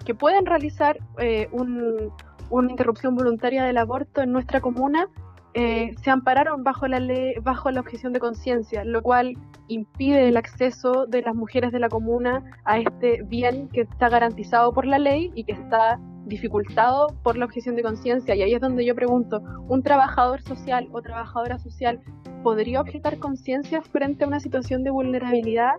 que 0.05 0.15
pueden 0.15 0.45
realizar 0.45 0.97
eh, 1.19 1.47
una 1.51 2.71
interrupción 2.71 3.15
voluntaria 3.15 3.63
del 3.63 3.77
aborto 3.77 4.21
en 4.21 4.31
nuestra 4.31 4.61
comuna 4.61 5.07
eh, 5.53 5.93
se 6.01 6.09
ampararon 6.09 6.63
bajo 6.63 6.87
la 6.87 6.99
ley, 6.99 7.33
bajo 7.41 7.69
la 7.71 7.81
objeción 7.81 8.13
de 8.13 8.19
conciencia, 8.19 8.85
lo 8.85 9.01
cual 9.01 9.37
impide 9.67 10.29
el 10.29 10.37
acceso 10.37 11.05
de 11.07 11.21
las 11.21 11.35
mujeres 11.35 11.73
de 11.73 11.79
la 11.79 11.89
comuna 11.89 12.41
a 12.63 12.79
este 12.79 13.21
bien 13.23 13.67
que 13.67 13.81
está 13.81 14.07
garantizado 14.07 14.71
por 14.71 14.85
la 14.85 14.97
ley 14.97 15.31
y 15.35 15.43
que 15.43 15.51
está 15.51 15.99
dificultado 16.25 17.07
por 17.23 17.37
la 17.37 17.45
objeción 17.45 17.75
de 17.75 17.83
conciencia. 17.83 18.35
Y 18.35 18.41
ahí 18.41 18.53
es 18.53 18.61
donde 18.61 18.85
yo 18.85 18.95
pregunto, 18.95 19.41
¿un 19.67 19.83
trabajador 19.83 20.41
social 20.41 20.87
o 20.91 21.01
trabajadora 21.01 21.59
social 21.59 21.99
podría 22.43 22.81
objetar 22.81 23.17
conciencia 23.19 23.81
frente 23.81 24.23
a 24.23 24.27
una 24.27 24.39
situación 24.39 24.83
de 24.83 24.91
vulnerabilidad, 24.91 25.75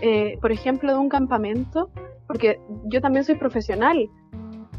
eh, 0.00 0.38
por 0.40 0.52
ejemplo, 0.52 0.92
de 0.92 0.98
un 0.98 1.08
campamento? 1.08 1.90
Porque 2.26 2.60
yo 2.86 3.00
también 3.00 3.24
soy 3.24 3.34
profesional, 3.36 4.08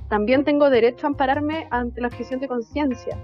también 0.09 0.43
tengo 0.43 0.69
derecho 0.69 1.07
a 1.07 1.09
ampararme 1.09 1.67
ante 1.71 2.01
la 2.01 2.07
objeción 2.07 2.39
de 2.39 2.47
conciencia 2.47 3.17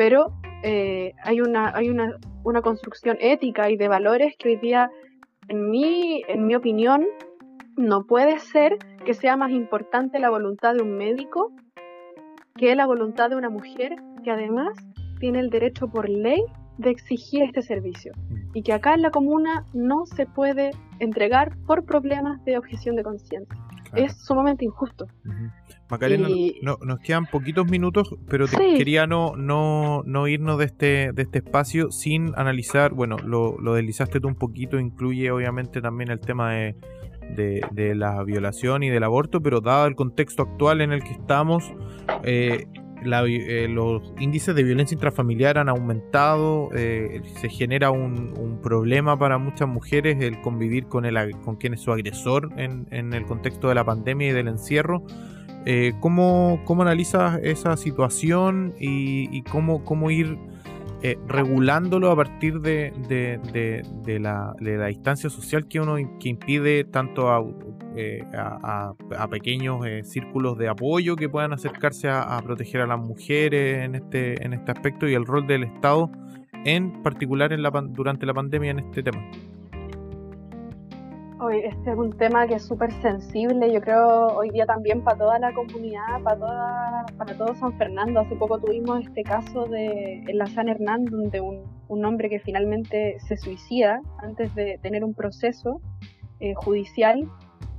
pero 0.00 0.32
eh, 0.62 1.12
hay, 1.24 1.42
una, 1.42 1.76
hay 1.76 1.90
una, 1.90 2.16
una, 2.42 2.62
construcción 2.62 3.18
ética 3.20 3.68
y 3.68 3.76
de 3.76 3.86
valores 3.86 4.34
que 4.38 4.48
hoy 4.48 4.56
día, 4.56 4.90
en 5.48 5.70
mi, 5.70 6.22
en 6.26 6.46
mi 6.46 6.54
opinión, 6.54 7.04
no 7.80 8.04
puede 8.04 8.38
ser 8.38 8.78
que 9.04 9.14
sea 9.14 9.36
más 9.36 9.50
importante 9.50 10.18
la 10.18 10.30
voluntad 10.30 10.74
de 10.74 10.82
un 10.82 10.96
médico 10.96 11.52
que 12.56 12.74
la 12.76 12.86
voluntad 12.86 13.30
de 13.30 13.36
una 13.36 13.48
mujer 13.48 13.96
que 14.22 14.30
además 14.30 14.76
tiene 15.18 15.40
el 15.40 15.50
derecho 15.50 15.88
por 15.88 16.08
ley 16.08 16.42
de 16.76 16.90
exigir 16.90 17.42
este 17.42 17.62
servicio 17.62 18.12
mm. 18.28 18.50
y 18.54 18.62
que 18.62 18.72
acá 18.72 18.94
en 18.94 19.02
la 19.02 19.10
comuna 19.10 19.66
no 19.72 20.04
se 20.06 20.26
puede 20.26 20.72
entregar 20.98 21.56
por 21.66 21.84
problemas 21.84 22.44
de 22.44 22.58
objeción 22.58 22.96
de 22.96 23.02
conciencia. 23.02 23.58
Es 23.94 24.24
sumamente 24.24 24.64
injusto. 24.64 25.06
Macarena, 25.90 26.28
no, 26.62 26.78
nos 26.84 27.00
quedan 27.00 27.26
poquitos 27.26 27.66
minutos, 27.66 28.14
pero 28.28 28.46
quería 28.46 29.08
no, 29.08 29.34
no, 29.34 30.04
no 30.04 30.28
irnos 30.28 30.58
de 30.58 30.66
este, 30.66 31.12
de 31.12 31.22
este 31.22 31.38
espacio 31.38 31.90
sin 31.90 32.32
analizar, 32.36 32.92
bueno, 32.92 33.16
lo, 33.18 33.58
lo 33.58 33.74
deslizaste 33.74 34.20
tú 34.20 34.28
un 34.28 34.36
poquito, 34.36 34.78
incluye 34.78 35.32
obviamente 35.32 35.80
también 35.80 36.12
el 36.12 36.20
tema 36.20 36.52
de, 36.52 36.76
de, 37.36 37.94
la 37.94 38.22
violación 38.22 38.82
y 38.82 38.90
del 38.90 39.02
aborto, 39.02 39.40
pero 39.40 39.60
dado 39.60 39.86
el 39.86 39.94
contexto 39.94 40.42
actual 40.42 40.80
en 40.80 40.92
el 40.92 41.02
que 41.02 41.12
estamos, 41.12 41.72
eh, 42.22 42.66
eh, 43.02 43.66
los 43.68 44.12
índices 44.18 44.54
de 44.54 44.62
violencia 44.62 44.94
intrafamiliar 44.94 45.58
han 45.58 45.68
aumentado, 45.68 46.68
eh, 46.74 47.22
se 47.40 47.48
genera 47.48 47.90
un, 47.90 48.60
problema 48.62 49.18
para 49.18 49.38
muchas 49.38 49.68
mujeres 49.68 50.20
el 50.20 50.38
convivir 50.42 50.86
con, 50.86 51.06
el, 51.06 51.16
con 51.40 51.56
quien 51.56 51.72
es 51.72 51.80
su 51.80 51.92
agresor 51.92 52.50
en, 52.58 52.86
el 52.90 53.24
contexto 53.24 53.68
de 53.70 53.74
la 53.74 53.84
pandemia 53.84 54.28
y 54.28 54.32
del 54.32 54.48
encierro. 54.48 55.02
¿cómo, 56.00 56.60
¿cómo, 56.64 56.82
analizas 56.82 57.38
esa 57.42 57.76
situación 57.76 58.74
y, 58.78 59.42
cómo, 59.42 59.82
cómo, 59.84 60.10
ir 60.10 60.38
eh, 61.02 61.18
regulándolo 61.26 62.10
a 62.10 62.16
partir 62.16 62.60
de, 62.60 62.92
de, 63.08 64.18
la, 64.20 64.54
la, 64.60 64.86
distancia 64.86 65.30
social 65.30 65.66
que 65.66 65.80
uno 65.80 65.96
que 66.18 66.28
impide 66.28 66.84
tanto 66.84 67.30
a, 67.30 67.42
eh, 67.96 68.22
a, 68.32 68.94
pequeños 69.30 69.84
círculos 70.04 70.58
de 70.58 70.68
apoyo 70.68 71.16
que 71.16 71.28
puedan 71.28 71.52
acercarse 71.52 72.08
a, 72.08 72.38
proteger 72.42 72.82
a 72.82 72.86
las 72.86 72.98
mujeres 72.98 73.84
en 73.84 73.94
este, 73.94 74.44
en 74.44 74.52
este 74.52 74.72
aspecto 74.72 75.08
y 75.08 75.14
el 75.14 75.24
rol 75.24 75.46
del 75.46 75.64
Estado 75.64 76.10
en 76.64 77.02
particular 77.02 77.52
en 77.52 77.62
la, 77.62 77.70
durante 77.70 78.26
la 78.26 78.34
pandemia 78.34 78.70
en 78.70 78.80
este 78.80 79.02
tema? 79.02 79.22
Hoy 81.42 81.60
este 81.64 81.92
es 81.92 81.96
un 81.96 82.12
tema 82.18 82.46
que 82.46 82.56
es 82.56 82.66
súper 82.66 82.92
sensible, 83.00 83.72
yo 83.72 83.80
creo 83.80 84.26
hoy 84.26 84.50
día 84.50 84.66
también 84.66 85.02
para 85.02 85.16
toda 85.16 85.38
la 85.38 85.54
comunidad, 85.54 86.22
para 86.22 86.36
toda, 86.38 87.06
para 87.16 87.38
todo 87.38 87.54
San 87.54 87.72
Fernando. 87.78 88.20
Hace 88.20 88.36
poco 88.36 88.58
tuvimos 88.58 89.06
este 89.06 89.22
caso 89.22 89.64
de 89.64 90.18
en 90.18 90.36
la 90.36 90.44
San 90.48 90.68
Hernán, 90.68 91.06
donde 91.06 91.40
un, 91.40 91.64
un 91.88 92.04
hombre 92.04 92.28
que 92.28 92.40
finalmente 92.40 93.16
se 93.20 93.38
suicida 93.38 94.02
antes 94.18 94.54
de 94.54 94.78
tener 94.82 95.02
un 95.02 95.14
proceso 95.14 95.80
eh, 96.40 96.52
judicial, 96.56 97.26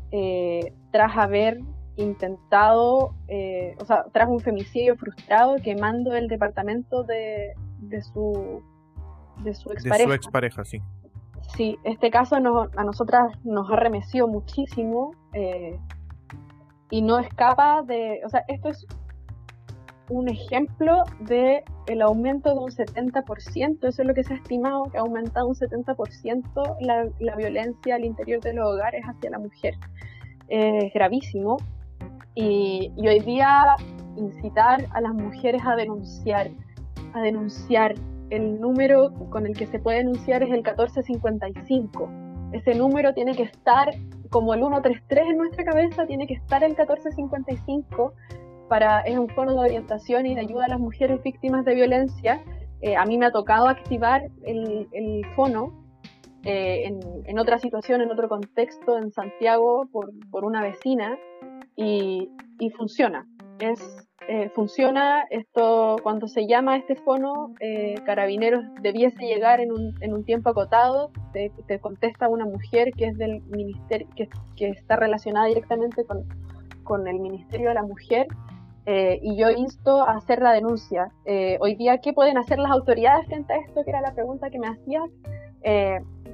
eh, 0.09 0.73
tras 0.91 1.15
haber 1.15 1.59
intentado, 1.97 3.13
eh, 3.27 3.75
o 3.79 3.85
sea, 3.85 4.05
tras 4.11 4.27
un 4.27 4.39
femicidio 4.39 4.95
frustrado, 4.95 5.57
quemando 5.63 6.15
el 6.15 6.29
departamento 6.29 7.03
de, 7.03 7.53
de 7.79 8.01
su 8.01 8.63
de 9.43 9.53
su 9.53 9.71
expareja. 9.71 9.97
De 9.97 10.07
su 10.07 10.13
expareja, 10.15 10.65
sí 10.65 10.81
sí, 11.55 11.77
este 11.83 12.09
caso 12.11 12.35
a 12.35 12.83
nosotras 12.83 13.33
nos 13.43 13.69
ha 13.69 13.75
remecido 13.75 14.27
muchísimo 14.27 15.11
eh, 15.33 15.79
y 16.89 17.01
no 17.01 17.19
escapa 17.19 17.83
de, 17.83 18.21
o 18.25 18.29
sea, 18.29 18.43
esto 18.47 18.69
es 18.69 18.85
un 20.09 20.27
ejemplo 20.27 21.03
de 21.21 21.63
el 21.87 22.01
aumento 22.01 22.53
de 22.53 22.59
un 22.59 22.69
70%, 22.69 23.77
eso 23.87 24.01
es 24.01 24.07
lo 24.07 24.13
que 24.13 24.23
se 24.23 24.33
ha 24.33 24.37
estimado, 24.37 24.83
que 24.91 24.97
ha 24.97 25.01
aumentado 25.01 25.47
un 25.47 25.55
70% 25.55 26.77
la, 26.81 27.07
la 27.19 27.35
violencia 27.35 27.95
al 27.95 28.03
interior 28.03 28.41
de 28.41 28.53
los 28.53 28.67
hogares 28.67 29.03
hacia 29.05 29.29
la 29.29 29.39
mujer. 29.39 29.75
es 30.49 30.93
gravísimo 30.93 31.57
y, 32.35 32.91
y 32.97 33.07
hoy 33.07 33.19
día 33.21 33.75
incitar 34.17 34.85
a 34.91 35.01
las 35.01 35.13
mujeres 35.13 35.61
a 35.65 35.75
denunciar, 35.75 36.51
a 37.13 37.21
denunciar 37.21 37.95
el 38.31 38.59
número 38.59 39.13
con 39.29 39.45
el 39.45 39.55
que 39.55 39.67
se 39.67 39.77
puede 39.77 39.99
denunciar 39.99 40.41
es 40.41 40.49
el 40.49 40.63
1455. 40.63 42.09
Ese 42.53 42.75
número 42.75 43.13
tiene 43.13 43.35
que 43.35 43.43
estar, 43.43 43.89
como 44.29 44.53
el 44.53 44.61
133 44.61 45.29
en 45.29 45.37
nuestra 45.37 45.63
cabeza, 45.63 46.07
tiene 46.07 46.25
que 46.25 46.33
estar 46.33 46.63
el 46.63 46.71
1455 46.71 48.13
para, 48.67 49.01
es 49.01 49.17
un 49.17 49.27
fondo 49.29 49.53
de 49.53 49.59
orientación 49.59 50.25
y 50.25 50.35
de 50.35 50.41
ayuda 50.41 50.65
a 50.65 50.69
las 50.69 50.79
mujeres 50.79 51.21
víctimas 51.21 51.65
de 51.65 51.75
violencia. 51.75 52.41
Eh, 52.81 52.95
a 52.95 53.05
mí 53.05 53.17
me 53.17 53.25
ha 53.25 53.31
tocado 53.31 53.67
activar 53.67 54.23
el, 54.43 54.87
el 54.93 55.25
fono 55.35 55.85
eh, 56.43 56.85
en, 56.85 56.99
en, 57.25 57.37
otra 57.37 57.59
situación, 57.59 58.01
en 58.01 58.11
otro 58.11 58.29
contexto, 58.29 58.97
en 58.97 59.11
Santiago, 59.11 59.87
por, 59.91 60.11
por 60.31 60.45
una 60.45 60.61
vecina, 60.61 61.17
y, 61.75 62.29
y 62.59 62.69
funciona. 62.71 63.27
Es 63.59 64.07
eh, 64.27 64.49
funciona 64.49 65.23
esto 65.31 65.95
cuando 66.03 66.27
se 66.27 66.45
llama 66.45 66.77
este 66.77 66.95
fono 66.95 67.55
eh, 67.59 67.95
carabineros 68.05 68.63
debiese 68.81 69.25
llegar 69.25 69.59
en 69.59 69.71
un, 69.71 69.95
en 69.99 70.13
un 70.13 70.23
tiempo 70.23 70.49
acotado 70.49 71.11
te, 71.33 71.51
contesta 71.79 72.29
una 72.29 72.45
mujer 72.45 72.91
que 72.95 73.07
es 73.07 73.17
del 73.17 73.41
ministerio 73.43 74.07
que, 74.15 74.29
que 74.55 74.69
está 74.69 74.95
relacionada 74.95 75.47
directamente 75.47 76.05
con, 76.05 76.23
con, 76.83 77.07
el 77.07 77.19
ministerio 77.19 77.69
de 77.69 77.73
la 77.73 77.83
mujer 77.83 78.27
eh, 78.85 79.19
y 79.23 79.37
yo 79.37 79.49
insto 79.49 80.03
a 80.03 80.17
hacer 80.17 80.41
la 80.41 80.53
denuncia. 80.53 81.11
Hoy 81.59 81.75
día 81.75 81.99
qué 81.99 82.13
pueden 82.13 82.37
hacer 82.37 82.57
las 82.57 82.71
autoridades 82.71 83.27
frente 83.27 83.53
a 83.53 83.57
esto 83.57 83.83
que 83.83 83.89
era 83.91 84.01
la 84.01 84.13
pregunta 84.13 84.49
que 84.49 84.59
me 84.59 84.67
hacías. 84.67 85.09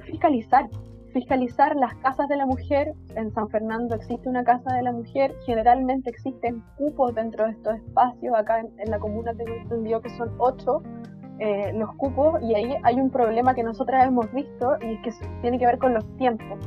Fiscalizar 0.04 0.68
fiscalizar 1.12 1.76
las 1.76 1.94
casas 1.96 2.28
de 2.28 2.36
la 2.36 2.46
mujer. 2.46 2.94
En 3.14 3.32
San 3.32 3.48
Fernando 3.48 3.94
existe 3.94 4.28
una 4.28 4.44
casa 4.44 4.74
de 4.74 4.82
la 4.82 4.92
mujer, 4.92 5.34
generalmente 5.46 6.10
existen 6.10 6.62
cupos 6.76 7.14
dentro 7.14 7.44
de 7.44 7.52
estos 7.52 7.76
espacios. 7.76 8.34
Acá 8.36 8.60
en, 8.60 8.90
la 8.90 8.98
comuna 8.98 9.34
tengo 9.34 9.54
entendido 9.54 10.00
que 10.00 10.10
son 10.10 10.30
ocho 10.38 10.82
eh, 11.38 11.72
los 11.74 11.94
cupos 11.94 12.42
y 12.42 12.54
ahí 12.54 12.74
hay 12.82 12.96
un 12.96 13.10
problema 13.10 13.54
que 13.54 13.62
nosotras 13.62 14.06
hemos 14.06 14.32
visto 14.32 14.76
y 14.80 14.94
es 14.94 15.00
que 15.02 15.26
tiene 15.40 15.58
que 15.58 15.66
ver 15.66 15.78
con 15.78 15.94
los 15.94 16.04
tiempos. 16.16 16.58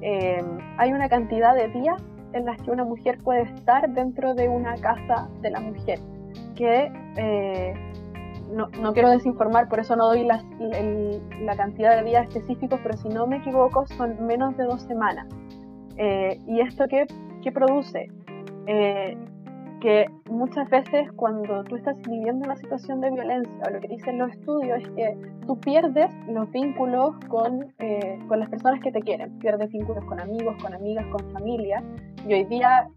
Eh, 0.00 0.42
hay 0.76 0.92
una 0.92 1.08
cantidad 1.08 1.54
de 1.54 1.68
días 1.68 2.02
en 2.32 2.44
las 2.44 2.60
que 2.62 2.70
una 2.70 2.84
mujer 2.84 3.18
puede 3.22 3.42
estar 3.42 3.88
dentro 3.90 4.34
de 4.34 4.48
una 4.48 4.74
casa 4.76 5.28
de 5.40 5.50
la 5.50 5.60
mujer 5.60 5.98
que 6.54 6.92
eh, 7.16 7.74
no, 8.52 8.68
no, 8.80 8.92
quiero 8.92 9.10
desinformar, 9.10 9.68
por 9.68 9.80
eso 9.80 9.96
no 9.96 10.06
doy 10.06 10.24
la, 10.24 10.42
cantidad 11.56 11.96
de 11.96 12.04
días 12.04 12.28
específicos, 12.28 12.80
pero 12.82 12.96
si 12.96 13.08
no 13.08 13.26
me 13.26 13.36
equivoco 13.36 13.86
son 13.86 14.26
menos 14.26 14.56
de 14.56 14.64
dos 14.64 14.82
semanas. 14.82 15.26
Eh, 15.96 16.40
¿Y 16.46 16.60
esto 16.60 16.84
qué, 16.88 17.06
qué 17.42 17.52
produce? 17.52 18.10
Eh, 18.66 19.16
que 19.80 20.06
muchas 20.30 20.68
veces 20.70 21.10
cuando 21.12 21.62
tú 21.64 21.76
estás 21.76 21.96
viviendo 22.02 22.44
una 22.44 22.56
situación 22.56 23.00
de 23.00 23.10
violencia, 23.10 23.62
o 23.66 23.70
lo 23.70 23.80
que 23.80 23.88
dicen 23.88 24.18
los 24.18 24.32
estudios 24.32 24.82
es 24.82 24.88
que 24.90 25.16
tú 25.46 25.58
pierdes 25.60 26.10
los 26.28 26.50
vínculos 26.50 27.16
con, 27.28 27.72
eh, 27.78 28.18
con 28.28 28.40
las 28.40 28.48
personas 28.48 28.80
que 28.80 28.90
te 28.90 29.00
quieren, 29.00 29.38
pierdes 29.38 29.70
vínculos 29.70 30.04
con 30.04 30.20
amigos, 30.20 30.56
con 30.62 30.74
amigas, 30.74 31.06
con 31.06 31.32
familia, 31.32 31.82
y 32.26 32.34
hoy 32.34 32.44
día 32.44 32.88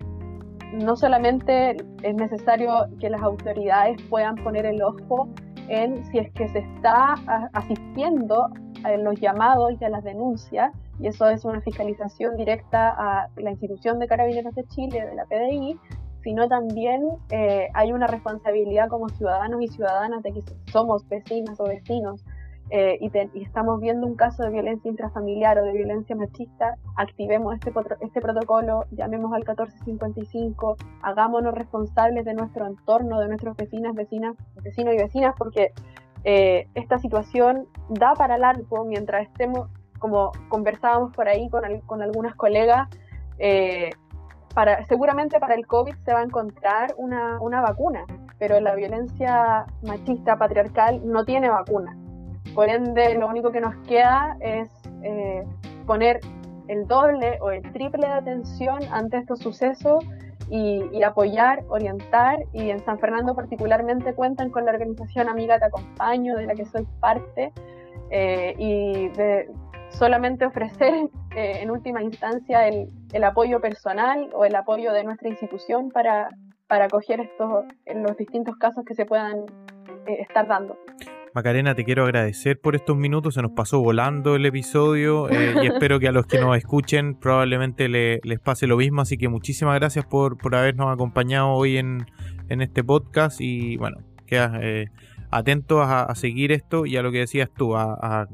no 0.73 0.95
solamente 0.95 1.77
es 2.03 2.15
necesario 2.15 2.87
que 2.99 3.09
las 3.09 3.21
autoridades 3.21 4.01
puedan 4.09 4.35
poner 4.35 4.65
el 4.65 4.81
ojo 4.81 5.29
en 5.67 6.03
si 6.05 6.19
es 6.19 6.31
que 6.33 6.49
se 6.49 6.59
está 6.59 7.15
asistiendo 7.53 8.49
a 8.83 8.91
los 8.97 9.19
llamados 9.19 9.73
y 9.79 9.85
a 9.85 9.89
las 9.89 10.03
denuncias, 10.03 10.73
y 10.99 11.07
eso 11.07 11.29
es 11.29 11.45
una 11.45 11.61
fiscalización 11.61 12.35
directa 12.35 12.89
a 12.89 13.29
la 13.37 13.51
institución 13.51 13.99
de 13.99 14.07
Carabineros 14.07 14.55
de 14.55 14.63
Chile, 14.65 15.05
de 15.05 15.15
la 15.15 15.25
PDI, 15.25 15.79
sino 16.23 16.47
también 16.47 17.07
eh, 17.29 17.67
hay 17.73 17.93
una 17.93 18.07
responsabilidad 18.07 18.89
como 18.89 19.09
ciudadanos 19.09 19.61
y 19.61 19.67
ciudadanas 19.67 20.21
de 20.23 20.33
que 20.33 20.41
somos 20.71 21.07
vecinas 21.07 21.59
o 21.59 21.63
vecinos 21.63 22.23
eh, 22.73 22.97
y, 23.01 23.11
estamos 23.43 23.81
viendo 23.81 24.07
un 24.07 24.15
caso 24.15 24.43
de 24.43 24.49
violencia 24.49 24.89
intrafamiliar 24.89 25.59
o 25.59 25.63
de 25.65 25.73
violencia 25.73 26.15
machista, 26.15 26.77
activemos 26.95 27.53
este, 27.55 27.73
este 27.99 28.21
protocolo, 28.21 28.85
llamemos 28.91 29.33
al 29.33 29.39
1455, 29.39 30.77
hagámonos 31.01 31.53
responsables 31.53 32.23
de 32.23 32.33
nuestro 32.33 32.65
entorno, 32.65 33.19
de 33.19 33.27
nuestros 33.27 33.57
vecinas, 33.57 33.93
vecinas, 33.93 34.37
vecinos 34.63 34.93
y 34.93 34.97
vecinas, 34.97 35.35
porque 35.37 35.73
eh, 36.23 36.65
esta 36.73 36.97
situación 36.97 37.67
da 37.89 38.13
para 38.13 38.37
largo 38.37 38.85
mientras 38.85 39.27
estemos, 39.27 39.67
como 39.99 40.31
conversábamos 40.47 41.13
por 41.13 41.27
ahí 41.27 41.49
con, 41.49 41.63
con 41.81 42.01
algunas 42.01 42.35
colegas, 42.35 42.87
para, 44.55 44.85
seguramente 44.85 45.39
para 45.39 45.55
el 45.55 45.65
COVID 45.65 45.95
se 46.05 46.13
va 46.13 46.19
a 46.19 46.23
encontrar 46.23 46.93
una, 46.97 47.41
una 47.41 47.59
vacuna, 47.59 48.05
pero 48.39 48.59
la 48.61 48.75
violencia 48.75 49.65
machista, 49.83 50.37
patriarcal, 50.37 51.01
no 51.03 51.25
tiene 51.25 51.49
vacuna. 51.49 51.97
Por 52.53 52.69
ende, 52.69 53.15
lo 53.15 53.27
único 53.27 53.51
que 53.51 53.61
nos 53.61 53.75
queda 53.87 54.37
es 54.39 54.69
eh, 55.03 55.43
poner 55.85 56.19
el 56.67 56.87
doble 56.87 57.37
o 57.41 57.51
el 57.51 57.61
triple 57.71 58.07
de 58.07 58.13
atención 58.13 58.79
ante 58.91 59.17
estos 59.17 59.39
sucesos 59.39 60.03
y, 60.49 61.01
apoyar, 61.03 61.63
orientar. 61.69 62.39
Y 62.53 62.69
en 62.69 62.83
San 62.83 62.99
Fernando 62.99 63.33
particularmente 63.35 64.13
cuentan 64.13 64.49
con 64.49 64.65
la 64.65 64.71
organización 64.71 65.29
Amiga 65.29 65.59
Te 65.59 65.65
Acompaño, 65.65 66.35
de 66.35 66.45
la 66.45 66.55
que 66.55 66.65
soy 66.65 66.85
parte, 66.99 67.53
eh, 68.09 68.53
y 68.57 69.07
de, 69.09 69.49
solamente 69.91 70.45
ofrecer 70.45 71.09
eh, 71.35 71.59
en 71.61 71.71
última 71.71 72.01
instancia 72.01 72.67
el, 72.67 72.89
apoyo 73.23 73.61
personal 73.61 74.29
o 74.33 74.45
el 74.45 74.55
apoyo 74.55 74.91
de 74.93 75.03
nuestra 75.03 75.29
institución 75.29 75.89
para, 75.89 76.29
para 76.67 76.85
acoger 76.85 77.19
estos, 77.19 77.65
los 77.93 78.17
distintos 78.17 78.55
casos 78.57 78.83
que 78.85 78.95
se 78.95 79.05
puedan 79.05 79.45
eh, 80.07 80.21
estar 80.21 80.47
dando. 80.47 80.77
Macarena, 81.33 81.75
te 81.75 81.83
quiero 81.85 82.03
agradecer 82.03 82.59
por 82.59 82.75
estos 82.75 82.97
minutos, 82.97 83.35
se 83.35 83.41
nos 83.41 83.51
pasó 83.51 83.79
volando 83.79 84.35
el 84.35 84.45
episodio 84.45 85.29
eh, 85.29 85.55
y 85.63 85.67
espero 85.67 85.99
que 85.99 86.07
a 86.07 86.11
los 86.11 86.25
que 86.25 86.39
nos 86.39 86.57
escuchen 86.57 87.15
probablemente 87.15 87.87
les 87.89 88.39
pase 88.39 88.67
lo 88.67 88.77
mismo, 88.77 89.01
así 89.01 89.17
que 89.17 89.29
muchísimas 89.29 89.79
gracias 89.79 90.05
por, 90.05 90.37
por 90.37 90.55
habernos 90.55 90.93
acompañado 90.93 91.49
hoy 91.49 91.77
en, 91.77 92.05
en 92.49 92.61
este 92.61 92.83
podcast 92.83 93.39
y 93.39 93.77
bueno, 93.77 93.97
quedas 94.25 94.87
atentos 95.29 95.85
a, 95.87 96.13
seguir 96.15 96.51
esto 96.51 96.85
y 96.85 96.97
a 96.97 97.01
lo 97.01 97.11
que 97.11 97.19
decías 97.19 97.49
tú, 97.55 97.75
a 97.75 98.27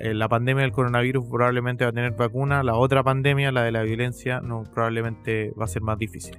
eh, 0.00 0.14
la, 0.14 0.28
pandemia 0.28 0.62
del 0.62 0.72
coronavirus 0.72 1.26
probablemente 1.26 1.84
va 1.84 1.90
a 1.90 1.92
tener 1.92 2.12
vacuna, 2.12 2.62
la 2.62 2.74
otra 2.74 3.02
pandemia, 3.02 3.52
la 3.52 3.62
de 3.62 3.72
la 3.72 3.82
violencia, 3.82 4.40
no 4.40 4.62
probablemente 4.62 5.52
va 5.58 5.64
a 5.64 5.68
ser 5.68 5.82
más 5.82 5.98
difícil. 5.98 6.38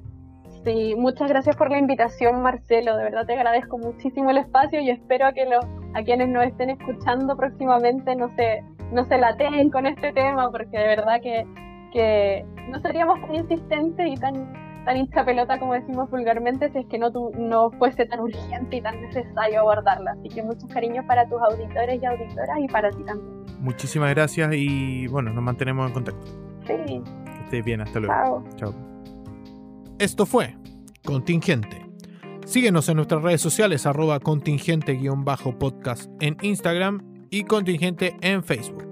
Sí, 0.65 0.95
muchas 0.97 1.29
gracias 1.29 1.55
por 1.55 1.69
la 1.69 1.77
invitación, 1.77 2.41
Marcelo. 2.41 2.97
De 2.97 3.03
verdad 3.03 3.25
te 3.25 3.33
agradezco 3.33 3.77
muchísimo 3.77 4.31
el 4.31 4.39
espacio 4.39 4.81
y 4.81 4.89
espero 4.89 5.31
que 5.33 5.47
a 5.93 6.03
quienes 6.03 6.29
nos 6.29 6.43
estén 6.45 6.71
escuchando 6.71 7.37
próximamente 7.37 8.15
no 8.15 8.35
se, 8.35 8.63
no 8.91 9.05
se 9.05 9.17
lateen 9.17 9.69
con 9.69 9.85
este 9.85 10.11
tema, 10.11 10.49
porque 10.49 10.77
de 10.77 10.87
verdad 10.87 11.21
que, 11.21 11.45
que 11.93 12.45
no 12.69 12.79
seríamos 12.79 13.21
tan 13.21 13.35
insistentes 13.35 14.07
y 14.07 14.15
tan 14.15 14.65
tan 14.85 14.97
hincha 14.97 15.25
pelota 15.25 15.59
como 15.59 15.73
decimos 15.73 16.09
vulgarmente 16.09 16.71
si 16.71 16.77
es 16.77 16.85
que 16.85 16.97
no, 16.97 17.11
tu, 17.11 17.31
no 17.37 17.71
fuese 17.71 18.05
tan 18.05 18.19
urgente 18.19 18.77
y 18.77 18.81
tan 18.81 19.01
necesario 19.01 19.59
abordarla. 19.61 20.11
Así 20.11 20.29
que 20.29 20.43
muchos 20.43 20.69
cariños 20.71 21.03
para 21.05 21.27
tus 21.27 21.41
auditores 21.41 22.01
y 22.01 22.05
auditoras 22.05 22.59
y 22.59 22.67
para 22.67 22.91
ti 22.91 23.03
también. 23.03 23.45
Muchísimas 23.59 24.13
gracias 24.13 24.53
y 24.53 25.07
bueno, 25.07 25.33
nos 25.33 25.43
mantenemos 25.43 25.87
en 25.87 25.93
contacto. 25.93 26.25
Sí. 26.67 26.75
Que 26.85 27.43
estés 27.43 27.65
bien, 27.65 27.81
hasta 27.81 27.99
luego. 27.99 28.43
Chao. 28.55 28.94
Esto 29.97 30.25
fue 30.25 30.57
Contingente. 31.05 31.85
Síguenos 32.45 32.89
en 32.89 32.97
nuestras 32.97 33.23
redes 33.23 33.39
sociales 33.39 33.85
arroba 33.85 34.19
contingente-podcast 34.19 36.11
en 36.19 36.35
Instagram 36.41 37.27
y 37.29 37.45
contingente 37.45 38.17
en 38.21 38.43
Facebook. 38.43 38.84